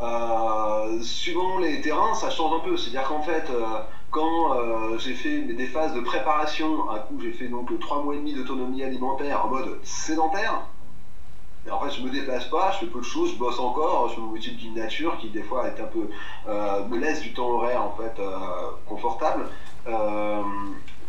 [0.00, 2.76] Euh, suivant les terrains, ça change un peu.
[2.76, 3.64] C'est-à-dire qu'en fait, euh,
[4.10, 8.14] quand euh, j'ai fait des phases de préparation, un coup j'ai fait donc 3 mois
[8.14, 10.62] et demi d'autonomie alimentaire en mode sédentaire,
[11.70, 14.20] en fait, je me déplace pas, je fais peu de choses, je bosse encore, je
[14.20, 16.10] mon étude d'une nature qui des fois est un peu
[16.46, 18.20] me laisse du temps horaire en fait
[18.86, 19.48] confortable.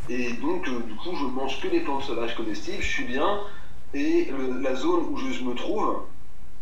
[0.07, 3.41] et donc du coup, je mange que des plantes sauvages comestibles, je suis bien.
[3.93, 6.03] Et la zone où je, me trouve,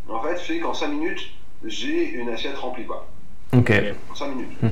[0.09, 1.29] en fait, fait qu'en 5 minutes,
[1.65, 3.08] j'ai une assiette remplie quoi.
[3.56, 3.71] Ok.
[4.12, 4.62] En 5 minutes.
[4.62, 4.69] Hmm.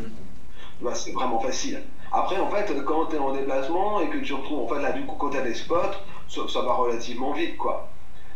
[0.82, 1.82] Bah, c'est vraiment facile.
[2.12, 4.92] Après, en fait, quand tu es en déplacement et que tu retrouves, en fait, là,
[4.92, 5.96] du coup, quand tu as des spots,
[6.28, 7.90] ça, va relativement vite, quoi.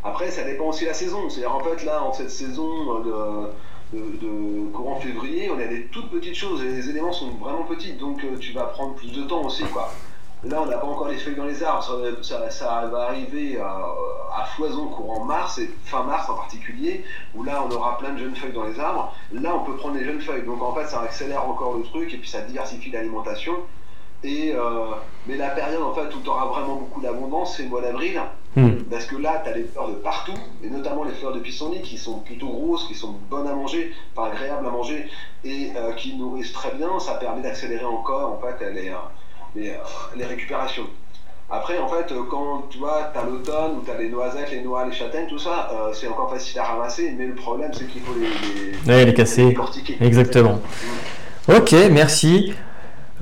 [0.04, 1.30] Après, ça dépend aussi de la saison.
[1.30, 3.50] C'est-à-dire, en fait, là, en cette saison de,
[3.94, 7.94] de, courant février, on a des toutes petites choses et les éléments sont vraiment petits,
[7.94, 9.91] donc euh, tu vas prendre plus de temps aussi, quoi.
[10.43, 11.84] Là, on n'a pas encore les feuilles dans les arbres.
[12.21, 17.74] Ça, va arriver à, foison courant mars, et fin mars en particulier, où là, on
[17.74, 19.13] aura plein de jeunes feuilles dans les arbres.
[19.32, 20.43] Là, on peut prendre les jeunes feuilles.
[20.43, 23.56] Donc, en fait, ça accélère encore le truc et puis ça diversifie l'alimentation.
[24.24, 24.86] Et, euh,
[25.28, 28.19] mais la période en fait où tu auras vraiment beaucoup d'abondance, c'est le mois d'avril.
[28.56, 28.84] Hmm.
[28.89, 31.82] Parce que là, tu as les fleurs de partout, et notamment les fleurs de pissenlit
[31.82, 35.10] qui sont plutôt grosses, qui sont bonnes à manger, pas agréables à manger,
[35.43, 37.00] et euh, qui nourrissent très bien.
[37.00, 38.91] Ça permet d'accélérer encore en fait, les,
[39.56, 39.74] les, euh,
[40.15, 40.88] les récupérations.
[41.50, 44.62] Après, en fait, quand tu vois, tu as l'automne, où tu as les noisettes, les
[44.62, 47.88] noix, les châtaignes, tout ça, euh, c'est encore facile à ramasser, mais le problème, c'est
[47.88, 48.15] qu'il faut
[48.88, 49.56] les, les, casser.
[50.02, 50.60] Exactement.
[51.48, 52.54] Ok, merci.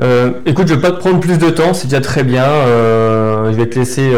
[0.02, 2.46] Euh, écoute, je vais pas te prendre plus de temps, c'est déjà très bien.
[2.46, 4.14] je vais te laisser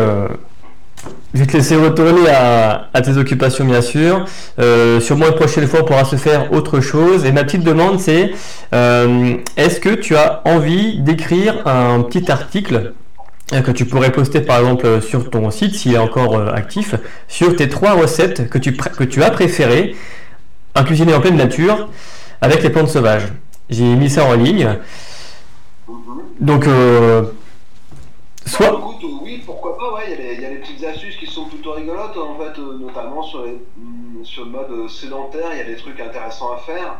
[1.35, 4.25] je vais te laisser retourner à, tes occupations, bien sûr.
[4.57, 7.25] Euh, sûrement une prochaine fois, on pourra se faire autre chose.
[7.25, 8.31] Et ma petite demande, c'est
[8.73, 12.93] euh, est-ce que tu as envie d'écrire un petit article
[13.51, 16.95] euh, que tu pourrais poster par exemple sur ton site s'il est encore euh, actif
[17.27, 19.93] sur tes trois recettes que tu, as préférées
[20.73, 21.89] à cuisiner en pleine nature
[22.39, 23.27] avec les plantes sauvages?
[23.69, 24.69] J'ai mis ça en ligne.
[26.39, 26.65] Donc,
[28.49, 28.71] soit.
[28.71, 28.79] Bah,
[29.21, 32.37] oui, pourquoi pas, ouais, il y, a des petites astuces qui sont plutôt rigolotes, en
[32.37, 36.53] fait, euh, notamment sur, mm, sur le mode sédentaire, il y a des trucs intéressants
[36.53, 36.97] à faire.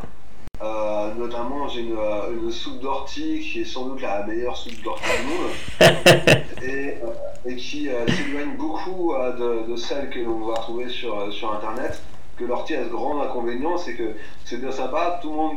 [0.62, 4.82] Euh, notamment, j'ai une, euh, une, soupe d'ortie qui est sans doute la meilleure soupe
[4.82, 5.92] d'ortie du monde
[6.62, 6.94] et,
[7.44, 12.02] et qui s'éloigne beaucoup de, de, celle que l'on va trouver sur, sur internet.
[12.38, 15.56] Que l'ortie a ce grand inconvénient, c'est que c'est bien sympa, tout le monde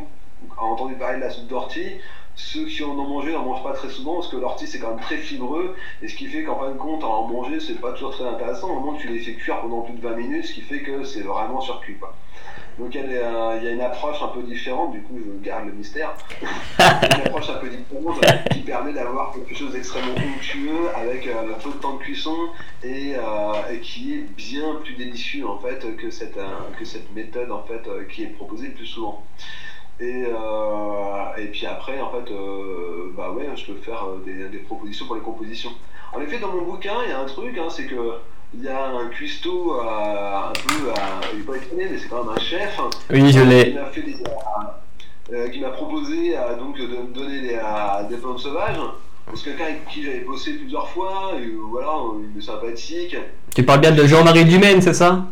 [0.57, 1.97] a entendu parler de la soupe d'ortie,
[2.39, 4.91] ceux qui en ont mangé n'en mangent pas très souvent parce que l'ortie c'est quand
[4.91, 7.91] même très fibreux et ce qui fait qu'en fin de compte en manger c'est pas
[7.91, 10.45] toujours très intéressant au moment où tu les fais cuire pendant plus de 20 minutes
[10.45, 12.15] ce qui fait que c'est vraiment surcuit quoi.
[12.79, 16.15] Donc il y, a une approche un peu différente, du coup je garde le mystère,
[16.79, 18.21] une approche un peu différente
[18.51, 22.37] qui permet d'avoir quelque chose d'extrêmement onctueux avec euh, peu de temps de cuisson
[22.81, 26.47] et, euh, et, qui est bien plus délicieux en fait que cette, euh,
[26.79, 29.25] que cette méthode en fait qui est proposée le plus souvent.
[30.01, 34.47] Et, euh, et puis après, en fait, euh, bah ouais, je peux faire euh, des,
[34.47, 35.71] des, propositions pour les compositions.
[36.13, 38.13] En effet, dans mon bouquin, il y a un truc, hein, c'est que
[38.53, 40.91] il y a un cuistot un peu,
[41.33, 42.79] il n'est pas étonné, mais c'est quand même un chef.
[42.79, 43.75] Hein, oui, je l'ai.
[45.51, 47.59] Qui m'a proposé donc de me donner des,
[48.09, 48.79] des plantes sauvages.
[49.35, 51.91] C'est quelqu'un avec qui j'avais bossé plusieurs fois, et voilà,
[52.33, 53.15] il est sympathique.
[53.53, 55.25] Tu parles bien de Jean-Marie Dumaine, c'est ça?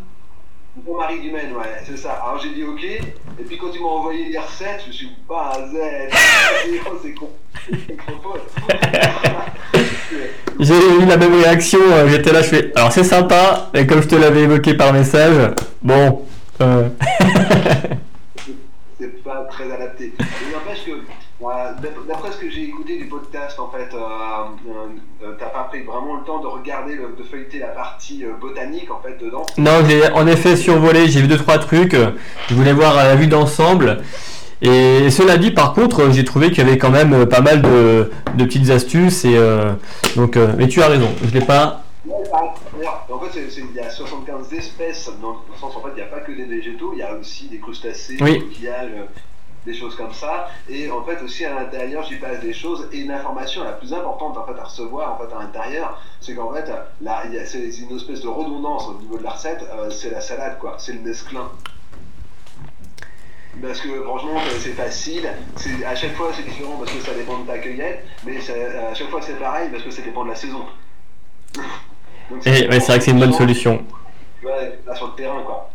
[0.95, 2.12] Marie Dumaine, ouais, c'est ça.
[2.23, 5.08] Alors j'ai dit ok, et puis quand ils m'ont envoyé les recettes, je me suis
[5.08, 5.54] dit, bah,
[7.04, 7.30] c'est con.
[10.60, 12.71] J'ai eu la même réaction, euh, j'étais là, je fais.
[12.76, 16.26] Alors c'est sympa, et comme je te l'avais évoqué par message, bon.
[16.62, 16.89] Euh...
[19.00, 20.13] c'est pas très adapté.
[21.39, 24.88] D'après ce que j'ai écouté du podcast, en fait, euh, euh,
[25.23, 29.00] euh, t'as pas pris vraiment le temps de regarder, de feuilleter la partie botanique en
[29.02, 31.95] fait dedans Non, j'ai en effet survolé, j'ai vu deux trois trucs.
[32.50, 34.00] Je voulais voir la vue d'ensemble.
[34.63, 38.12] Et cela dit, par contre, j'ai trouvé qu'il y avait quand même pas mal de,
[38.36, 39.23] petites astuces.
[39.23, 39.38] Et
[40.15, 41.84] donc, mais tu as raison, je l'ai pas.
[42.10, 46.06] en fait, il y a 75 espèces, dans le sens en fait, il n'y a
[46.06, 48.89] pas que des végétaux, il y a aussi des crustacés, des coquillages,
[49.68, 50.50] des choses comme ça.
[50.68, 52.88] Et en fait, aussi à l'intérieur, j'y passe des choses.
[52.92, 56.52] Et l'information la plus importante en fait, à recevoir en fait, à l'intérieur, c'est qu'en
[56.54, 59.64] fait, là, c'est une espèce de redondance au niveau de la recette.
[59.74, 60.76] Euh, c'est la salade, quoi.
[60.80, 61.52] C'est le mesclin.
[63.62, 65.28] Parce que franchement, c'est facile.
[65.86, 68.06] À chaque fois, c'est différent parce que ça dépend de ta cueillette.
[68.26, 70.66] Mais à chaque fois, c'est pareil parce que ça dépend de la saison.
[72.42, 73.84] c'est vrai que c'est une bonne solution.
[74.44, 75.72] Ouais, là sur le terrain, quoi.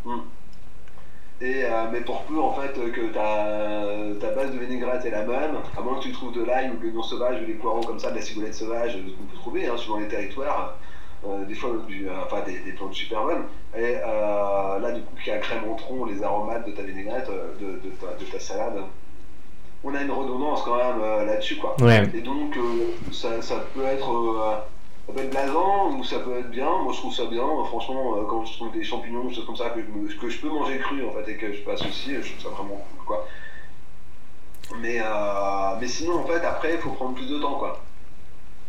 [1.42, 1.44] Hmm.
[1.44, 5.56] Euh, mais pour peu en fait que ta, ta base de vinaigrette est la même,
[5.76, 7.98] à moins que tu trouves de l'ail ou de l'oignon sauvage ou des poireaux comme
[7.98, 10.76] ça, de la ciboulette sauvage, ce qu'on peut trouver hein, suivant les territoires,
[11.26, 13.44] euh, des fois du, euh, enfin des, des, plantes super bonnes.
[13.76, 17.28] Et là du coup qui agrémenteront les aromates de ta vinaigrette,
[17.60, 18.80] de, de, ta, de ta, salade.
[19.82, 21.76] On a une redondance quand même là-dessus quoi.
[22.14, 22.56] Et donc
[23.10, 24.64] ça, ça, peut être
[25.06, 26.70] ça peut être blasant ou ça peut être bien.
[26.82, 27.42] Moi, je trouve ça bien.
[27.66, 30.48] Franchement, euh, quand je trouve des champignons, choses comme ça que je, que je peux
[30.48, 33.26] manger cru en fait et que je passe aussi, je trouve ça vraiment cool quoi.
[34.80, 37.82] Mais, euh, mais sinon, en fait, après, il faut prendre plus de temps quoi.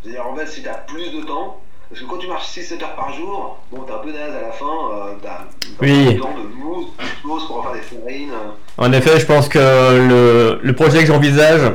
[0.02, 2.82] C'est-à-dire, en fait, si tu as plus de temps, parce que quand tu marches 6-7
[2.84, 5.42] heures par jour, bon, t'es un peu naze à la fin, euh, t'as
[5.82, 6.20] oui.
[6.20, 6.88] temps de mousse,
[7.24, 8.34] mousse pour faire des farines.
[8.78, 11.72] En effet, je pense que le, le projet que j'envisage,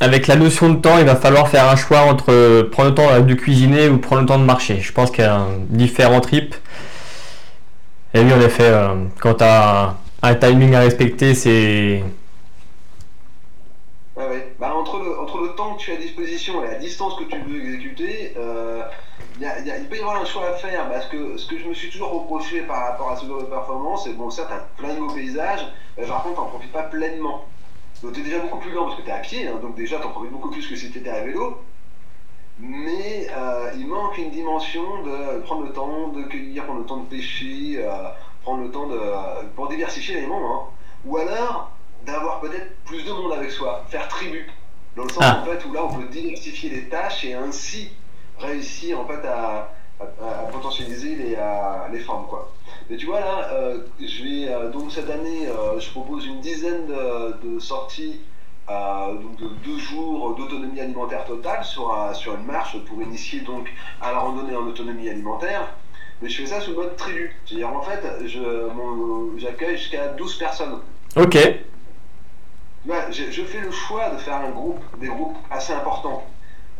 [0.00, 3.20] avec la notion de temps, il va falloir faire un choix entre prendre le temps
[3.20, 4.80] de cuisiner ou prendre le temps de marcher.
[4.80, 6.54] Je pense qu'il y a un différent trip.
[8.14, 12.02] Et oui, en effet, euh, quand tu as un timing à respecter, c'est.
[14.58, 17.60] Bah, entre, le, temps que tu as à disposition et la distance que tu veux
[17.60, 18.82] exécuter, euh,
[19.40, 20.88] il peut y avoir un choix à faire.
[20.88, 23.46] Parce que ce que je me suis toujours reproché par rapport à ce genre de
[23.46, 26.46] performance, c'est bon, certes, tu as plein de beaux paysages, mais par contre, tu n'en
[26.46, 27.44] profites pas pleinement.
[28.02, 29.74] Donc tu es déjà beaucoup plus lent parce que tu es à pied, hein, donc
[29.74, 31.62] déjà tu en profites beaucoup plus que si tu étais à vélo.
[32.60, 36.98] Mais euh, il manque une dimension de prendre le temps de cueillir, prendre le temps
[36.98, 38.08] de pêcher, euh,
[38.42, 39.00] prendre le temps de.
[39.54, 40.26] pour diversifier les.
[40.26, 40.60] Hein.
[41.04, 41.72] Ou alors
[42.04, 44.50] d'avoir peut-être plus de monde avec soi, faire tribu.
[44.96, 45.42] Dans le sens ah.
[45.42, 47.92] en fait où là on peut diversifier les tâches et ainsi
[48.38, 49.72] réussir en fait à,
[50.52, 51.36] potentialiser les,
[51.92, 52.52] les formes quoi.
[52.90, 56.40] Mais tu vois là, euh, je vais euh, donc cette année, euh, je propose une
[56.40, 58.20] dizaine de, sorties,
[58.66, 63.70] donc de deux jours d'autonomie alimentaire totale sur, sur une marche pour initier donc
[64.00, 65.68] à la randonnée en autonomie alimentaire.
[66.20, 67.34] Mais je fais ça sous mode tribu.
[67.46, 68.00] C'est-à-dire en fait,
[69.36, 70.80] j'accueille jusqu'à 12 personnes.
[71.16, 71.36] Ok.
[72.86, 76.24] je, je, fais le choix de faire un groupe, des groupes assez importants.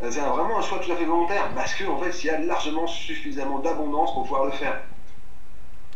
[0.01, 2.39] C'est vraiment un choix tout à fait volontaire parce qu'en en fait, il y a
[2.39, 4.79] largement suffisamment d'abondance pour pouvoir le faire.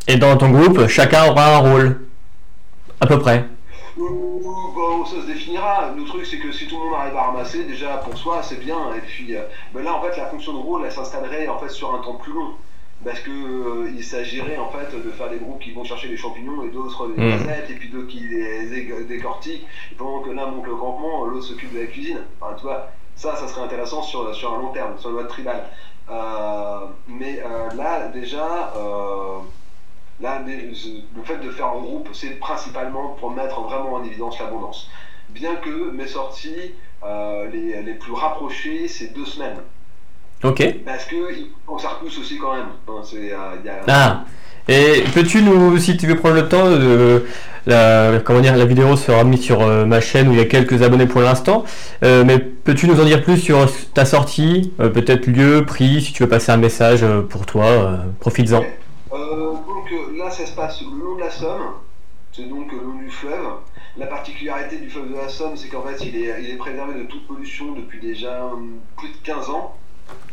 [0.07, 2.07] Et dans ton groupe, chacun aura un rôle.
[2.99, 3.45] À peu près.
[3.97, 5.91] Bon, ça se définira.
[5.95, 8.59] Le truc, c'est que si tout le monde arrive à ramasser, déjà pour soi, c'est
[8.59, 8.93] bien.
[8.95, 11.69] Et puis euh, ben là, en fait, la fonction de rôle, elle s'installerait en fait
[11.69, 12.51] sur un temps plus long.
[13.03, 16.17] Parce que euh, il s'agirait en fait de faire des groupes qui vont chercher les
[16.17, 17.49] champignons et d'autres les mmh.
[17.69, 19.65] et puis d'autres qui les décortiquent.
[19.91, 22.19] Et pendant que l'un monte le campement, l'autre s'occupe de la cuisine.
[22.39, 25.27] Enfin, tu vois, ça, ça serait intéressant sur, sur un long terme, sur le mode
[25.27, 25.63] tribal.
[26.09, 27.41] Euh, mais
[27.75, 28.73] là, déjà
[30.23, 34.89] Là, le fait de faire en groupe, c'est principalement pour mettre vraiment en évidence l'abondance.
[35.31, 36.71] Bien que mes sorties,
[37.03, 39.57] euh, les, les, plus rapprochées, c'est deux semaines.
[40.41, 40.63] Ok.
[40.85, 42.67] Parce qu'on s'en repousse aussi quand même.
[42.87, 44.23] Euh, ah
[44.69, 47.25] et peux-tu nous, si tu veux prendre le temps, de,
[47.67, 50.45] la, comment dire, la vidéo sera mise sur euh, ma chaîne où il y a
[50.45, 51.65] quelques abonnés pour l'instant,
[52.01, 56.29] mais peux-tu nous en dire plus sur ta sortie, peut-être lieu, prix, si tu veux
[56.29, 57.65] passer un message pour toi,
[58.21, 58.61] profites-en.
[58.61, 58.82] Euh,
[60.53, 61.73] se passe le long de la Somme,
[62.31, 63.53] c'est donc le long du fleuve.
[63.97, 66.93] La particularité du fleuve de la Somme, c'est qu'en fait, il est, il est préservé
[66.93, 69.75] de toute pollution depuis déjà hum, plus de 15 ans.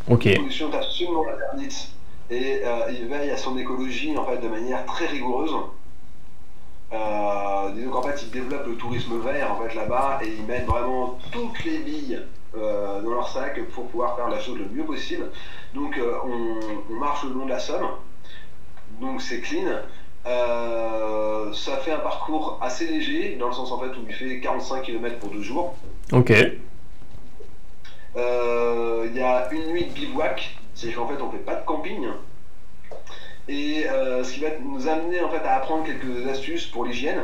[0.09, 0.24] Ok.
[0.24, 1.88] La pollution est absolument interdite.
[2.30, 5.52] Et euh, il veille à son écologie en fait, de manière très rigoureuse.
[7.74, 11.18] disons qu'en fait, il développe le tourisme vert en fait, là-bas et ils mettent vraiment
[11.33, 12.20] toutes les billes
[12.54, 15.30] dans leur sac pour pouvoir faire la chose le mieux possible.
[15.74, 17.88] Donc, on, on marche le long de la Somme
[19.00, 19.80] donc c'est clean.
[20.26, 24.40] Euh, ça fait un parcours assez léger, dans le sens en fait où il fait
[24.40, 25.74] 45 km pour deux jours.
[26.12, 26.33] Ok.
[28.16, 31.64] Euh, il y a une nuit de bivouac, c'est qu'en fait on fait pas de
[31.64, 32.06] camping.
[33.48, 37.22] Et euh, ce qui va nous amener en fait à apprendre quelques astuces pour l'hygiène.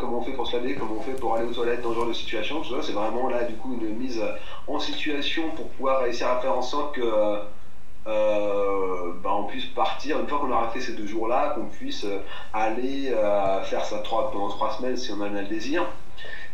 [0.00, 1.96] comment on fait pour se laver, comment on fait pour aller aux toilettes dans ce
[1.96, 2.62] genre de situation.
[2.82, 4.22] C'est vraiment là du coup une mise
[4.66, 7.02] en situation pour pouvoir réussir à faire en sorte que
[8.06, 12.04] euh, bah, on puisse partir, une fois qu'on aura fait ces deux jours-là, qu'on puisse
[12.04, 12.18] euh,
[12.52, 15.86] aller euh, faire ça trois, pendant trois semaines si on en a le désir.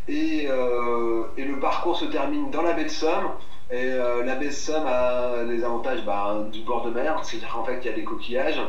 [0.08, 3.30] Et, et, le parcours se termine dans la baie de Somme.
[3.70, 7.62] Et la baie de Somme a les avantages bah, du bord de mer, c'est-à-dire qu'en
[7.62, 8.60] fait il y a des coquillages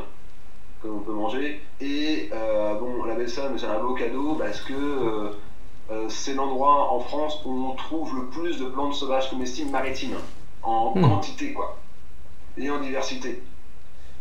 [0.83, 1.63] que l'on peut manger.
[1.79, 5.31] Et bon, la baie de Somme c'est un beau cadeau parce que
[6.09, 10.17] c'est l'endroit en France où on trouve le plus de plantes sauvages comestibles maritimes
[10.61, 11.01] en hmm.
[11.01, 11.80] quantité quoi
[12.57, 13.41] et en diversité.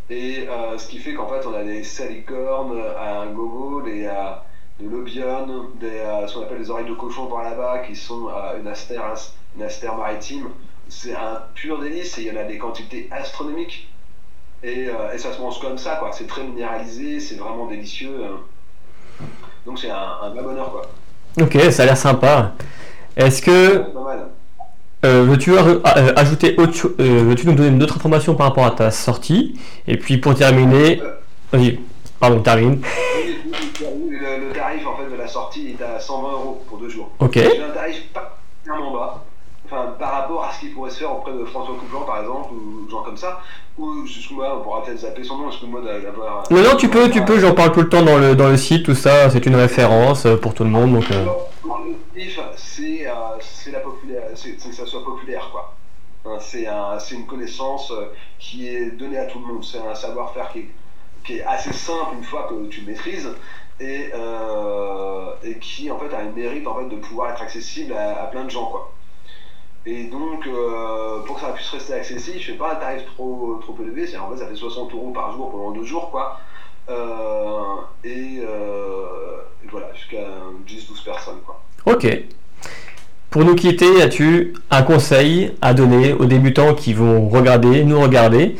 [0.09, 4.33] Et euh, ce qui fait qu'en fait, on a des salicornes, un gogo, des, euh,
[4.81, 8.29] de l'obion, des, euh, ce qu'on appelle des oreilles de cochon par là-bas, qui sont
[8.59, 9.15] une, astère,
[9.57, 10.49] une astère maritime.
[10.89, 13.89] C'est un pur délice et il y en a des quantités astronomiques.
[14.63, 16.11] Et, et ça se mange comme ça, quoi.
[16.13, 18.25] C'est très minéralisé, c'est vraiment délicieux.
[18.25, 19.27] Hein.
[19.65, 20.83] Donc c'est un, un vrai bonheur, quoi.
[21.41, 22.53] Ok, ça a l'air sympa.
[23.17, 23.85] Est-ce que.
[25.03, 25.81] Euh, veux-tu euh,
[26.15, 30.19] ajouter autre euh, veux-tu nous donner d'autres informations par rapport à ta sortie Et puis
[30.19, 31.01] pour terminer,
[31.51, 31.79] vas-y,
[32.19, 32.83] pardon, termine.
[33.81, 37.11] Le, tarif en fait de la sortie est à 120 euros pour deux jours.
[37.19, 37.33] Ok.
[37.35, 39.25] C'est un tarif pas bas.
[39.71, 42.53] Enfin, par rapport à ce qui pourrait se faire auprès de François Couplan, par exemple,
[42.53, 43.41] ou gens comme ça,
[43.79, 46.45] ou excuse-moi, on pourra peut-être zapper son nom, excuse-moi d'avoir.
[46.51, 48.57] Non, non, tu peux, tu peux, j'en parle tout le temps dans le, dans le
[48.57, 50.95] site, tout ça, c'est une référence pour tout le monde.
[50.95, 51.27] Donc, euh...
[52.57, 55.75] c'est euh, la populaire, c'est que ça soit populaire, quoi.
[56.27, 59.95] Hein, c'est un, une connaissance euh, qui est donnée à tout le monde, c'est un
[59.95, 60.67] savoir-faire qui,
[61.25, 63.29] qui est, assez simple une fois que tu le maîtrises.
[63.83, 67.95] Et, euh, et qui en fait a le mérite en fait de pouvoir être accessible
[67.95, 68.93] à, à plein de gens quoi.
[69.87, 73.59] Et donc, euh, pour que ça puisse rester accessible, je fais pas un tarif trop,
[73.63, 76.39] trop élevé, c'est en fait ça fait 60 euros par jour pendant deux jours, quoi.
[76.91, 80.27] Euh, et, euh, et, voilà, jusqu'à
[80.67, 81.63] 10-12 personnes, quoi.
[81.87, 82.07] Ok.
[83.31, 88.57] Pour nous quitter, as-tu un conseil à donner aux débutants qui vont regarder, nous regarder,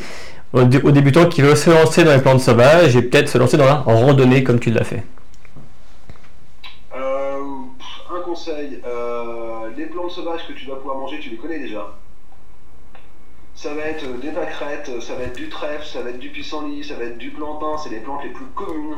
[0.53, 3.65] aux, débutants qui veulent se lancer dans les plantes sauvages et peut-être se lancer dans
[3.65, 5.03] la randonnée comme tu l'as fait?
[8.31, 8.81] Conseil
[9.75, 11.97] les plantes sauvages que tu vas pouvoir manger, tu les connais déjà.
[13.55, 16.85] Ça va être des pâquerettes, ça va être du trèfle, ça va être du pissenlit,
[16.85, 18.95] ça va être du plantain, c'est les plantes les plus communes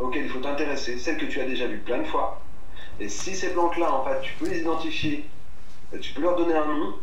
[0.00, 2.40] auxquelles il faut t'intéresser, celles que tu as déjà vues plein de fois.
[2.98, 5.24] Et si ces plantes-là, en fait, tu peux les identifier,
[6.00, 6.94] tu peux leur donner un nom,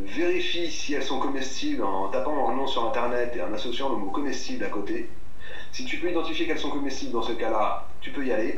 [0.00, 3.96] vérifie si elles sont comestibles en tapant un nom sur internet et en associant le
[3.96, 5.08] mot comestible à côté.
[5.72, 8.54] Si tu peux identifier qu'elles sont comestibles dans ce cas-là, tu peux y aller.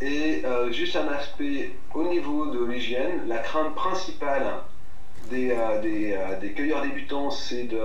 [0.00, 4.46] Et euh, juste un aspect au niveau de l'hygiène, la crainte principale
[5.30, 7.80] des, euh, euh, des, cueilleurs débutants, c'est de,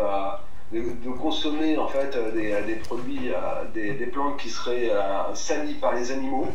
[0.72, 3.32] de, consommer en fait des, produits,
[3.74, 4.92] des, des, plantes qui seraient
[5.34, 6.48] salies par les animaux.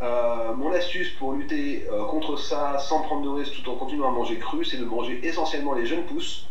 [0.00, 4.38] mon astuce pour lutter contre ça sans prendre de risque tout en continuant à manger
[4.38, 6.46] cru, c'est de manger essentiellement les jeunes pousses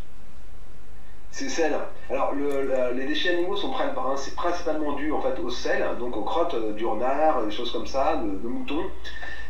[1.36, 1.76] c'est sel.
[2.08, 2.32] Alors,
[2.94, 3.70] les déchets animaux sont
[4.36, 7.86] principalement dus en fait au sel, donc aux crottes euh, du renard, des choses comme
[7.86, 8.86] ça, de, moutons.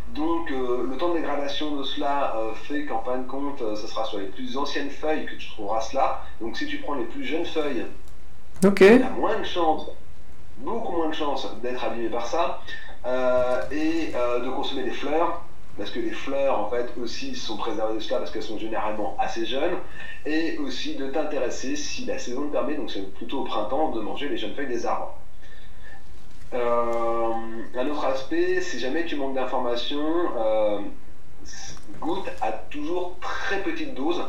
[0.09, 3.87] Donc, euh, le temps de dégradation de cela euh, fait qu'en fin de compte, ce
[3.87, 6.23] sera sur les plus anciennes feuilles que tu trouveras cela.
[6.41, 7.87] Donc, si tu prends les plus jeunes feuilles,
[8.61, 9.87] tu as moins de chance,
[10.59, 12.63] beaucoup moins de chance d'être abîmé par ça,
[13.71, 15.46] et de consommer des fleurs
[15.77, 19.17] parce que les fleurs en fait aussi sont préservées de cela parce qu'elles sont généralement
[19.19, 19.77] assez jeunes,
[20.25, 24.01] et aussi de t'intéresser, si la saison le permet, donc c'est plutôt au printemps, de
[24.01, 25.19] manger les jeunes feuilles des arbres.
[26.55, 27.33] Euh,
[27.75, 30.79] un autre aspect, si jamais tu manques d'informations, euh,
[32.01, 34.23] goûte à toujours très petite dose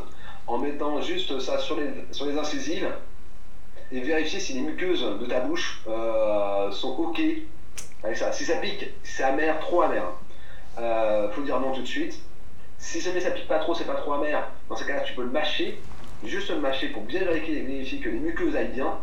[0.48, 2.90] en mettant juste ça sur les, sur les incisives
[3.92, 7.22] et vérifier si les muqueuses de ta bouche euh, sont ok
[8.04, 8.32] avec ça.
[8.32, 10.04] Si ça pique, c'est amer, trop amer,
[10.80, 12.22] euh, faut dire non tout de suite.
[12.78, 15.24] Si jamais ça pique pas trop, c'est pas trop amer, dans ce cas-là, tu peux
[15.24, 15.82] le mâcher,
[16.24, 18.98] juste le mâcher pour bien vérifier, que les muqueuses aillent bien.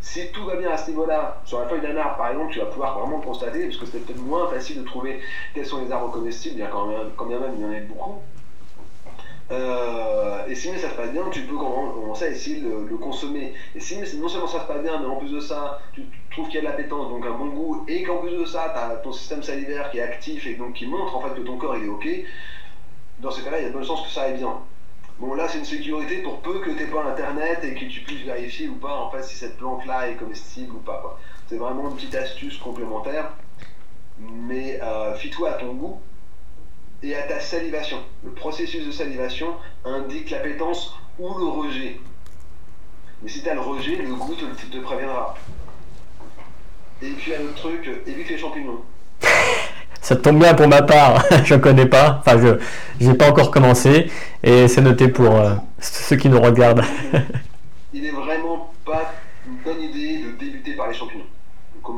[0.00, 2.58] Si tout va bien à ce niveau-là, sur la feuille d'un arbre par exemple, tu
[2.58, 5.20] vas pouvoir vraiment constater, parce que c'est peut-être moins facile de trouver
[5.54, 8.20] quels sont les arbres comestibles, bien quand même, quand même il y en a beaucoup.
[9.50, 13.54] Euh, et si ça se passe bien, tu peux commencer à essayer de le, consommer.
[13.74, 16.46] Et si non seulement ça se passe bien, mais en plus de ça, tu trouves
[16.46, 18.78] qu'il y a de l'appétence, donc un bon goût, et qu'en plus de ça, tu
[18.78, 21.56] as ton système salivaire qui est actif et donc qui montre en fait que ton
[21.56, 22.08] corps il est ok,
[23.20, 24.54] dans ce cas-là, il y a de bonnes chances que ça aille bien.
[25.18, 28.02] Bon, là, c'est une sécurité pour peu que tu n'aies pas Internet et que tu
[28.02, 31.18] puisses vérifier ou pas en fait si cette plante-là est comestible ou pas.
[31.48, 33.32] C'est vraiment une petite astuce complémentaire.
[34.20, 36.00] Mais euh, fie-toi à ton goût
[37.02, 37.98] et à ta salivation.
[38.24, 39.48] Le processus de salivation
[39.84, 42.00] indique l'appétence ou le rejet.
[43.22, 45.34] Mais si tu as le rejet, le goût te, préviendra.
[47.02, 48.80] Et puis un autre truc, évite les champignons.
[50.00, 53.50] Ça tombe bien pour ma part, je ne connais pas, enfin je n'ai pas encore
[53.50, 54.10] commencé
[54.44, 56.84] et c'est noté pour euh, ceux qui nous regardent.
[57.92, 59.12] Il n'est vraiment pas
[59.46, 61.24] une bonne idée de débuter par les champignons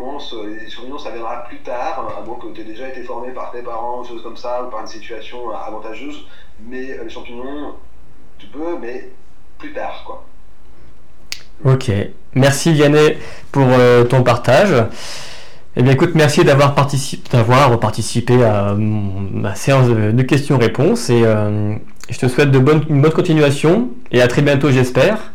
[0.01, 2.89] commence, euh, les champignons ça viendra plus tard, hein, à moins que tu aies déjà
[2.89, 6.27] été formé par tes parents, choses comme ça, ou par une situation avantageuse,
[6.67, 7.75] mais euh, les champignons,
[8.39, 9.11] tu peux, mais
[9.59, 10.25] plus tard, quoi.
[11.65, 11.91] Ok,
[12.35, 13.19] merci Vianney
[13.53, 14.73] pour euh, ton partage.
[15.77, 22.19] Eh bien écoute, merci d'avoir participé, d'avoir participé à ma séance de, questions-réponses et je
[22.19, 25.33] te souhaite de bonnes, une bonne continuation et à très bientôt j'espère.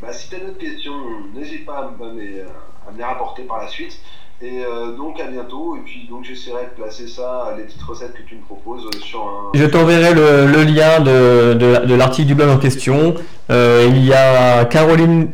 [0.00, 0.94] Bah, si tu as d'autres questions,
[1.34, 2.44] n'hésite pas à me donner
[2.88, 3.98] à les rapporter par la suite.
[4.42, 5.76] Et euh, donc à bientôt.
[5.76, 8.98] Et puis donc j'essaierai de placer ça, les petites recettes que tu me proposes euh,
[9.00, 9.50] sur un.
[9.54, 13.14] Je t'enverrai le, lien de, de, l'article du blog en question.
[13.50, 15.30] Euh, il y a Caroline,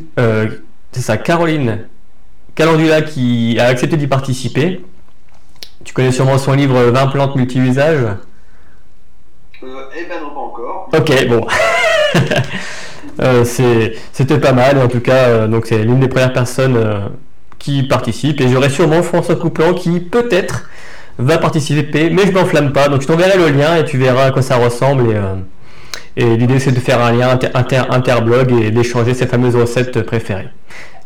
[0.93, 1.87] c'est ça, Caroline
[2.55, 4.85] Calandula qui a accepté d'y participer.
[5.83, 8.07] Tu connais sûrement son livre 20 plantes multi-usages
[9.63, 10.91] Eh ben non, pas encore.
[10.95, 11.47] Ok, bon.
[13.45, 14.79] C'était pas mal.
[14.79, 17.11] En tout cas, donc c'est l'une des premières personnes
[17.61, 18.41] qui participe.
[18.41, 20.69] Et j'aurai sûrement François Couplan qui peut-être
[21.19, 22.89] va participer, mais je m'enflamme pas.
[22.89, 25.13] Donc je t'enverrai le lien et tu verras à quoi ça ressemble.
[25.13, 25.37] Et, euh,
[26.17, 30.49] et l'idée c'est de faire un lien inter, interblog et d'échanger ses fameuses recettes préférées.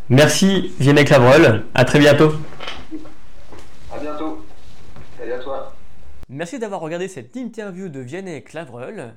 [0.09, 2.33] Merci Vianney Clavreul, à très bientôt.
[3.93, 4.45] À bientôt.
[5.19, 5.73] Salut à toi.
[6.29, 9.15] Merci d'avoir regardé cette interview de Vianney Clavreul.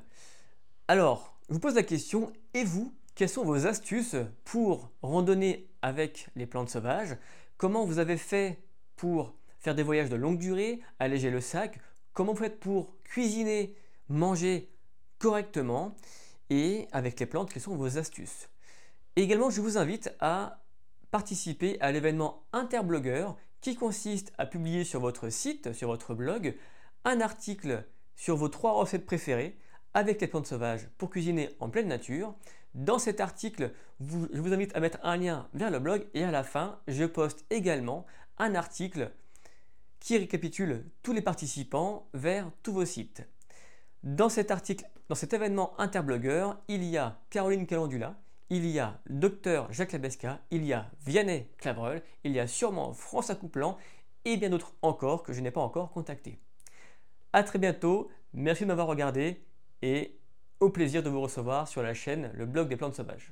[0.87, 4.15] Alors, je vous pose la question, et vous, quelles sont vos astuces
[4.45, 7.17] pour randonner avec les plantes sauvages?
[7.57, 8.63] Comment vous avez fait
[8.95, 11.81] pour faire des voyages de longue durée, alléger le sac?
[12.13, 13.75] Comment vous faites pour cuisiner,
[14.07, 14.71] manger
[15.17, 15.97] correctement?
[16.49, 18.47] Et avec les plantes, quelles sont vos astuces?
[19.17, 20.63] Également, je vous invite à
[21.11, 26.55] participer à l'événement Interblogueur qui consiste à publier sur votre site, sur votre blog,
[27.03, 27.83] un article
[28.15, 29.57] sur vos trois recettes préférées
[29.93, 32.33] avec les plantes sauvages pour cuisiner en pleine nature.
[32.75, 36.31] Dans cet article, je vous invite à mettre un lien vers le blog et à
[36.31, 38.05] la fin, je poste également
[38.37, 39.11] un article
[39.99, 43.27] qui récapitule tous les participants vers tous vos sites.
[44.03, 48.15] Dans cet article, dans cet événement interblogueur, il y a Caroline Calandula,
[48.49, 52.93] il y a Docteur Jacques Labesca, il y a Vianney Clavreul, il y a sûrement
[52.93, 53.77] François Couplan
[54.25, 56.39] et bien d'autres encore que je n'ai pas encore contactés.
[57.33, 59.43] A très bientôt, merci de m'avoir regardé
[59.81, 60.18] et
[60.59, 63.31] au plaisir de vous recevoir sur la chaîne Le blog des plantes sauvages.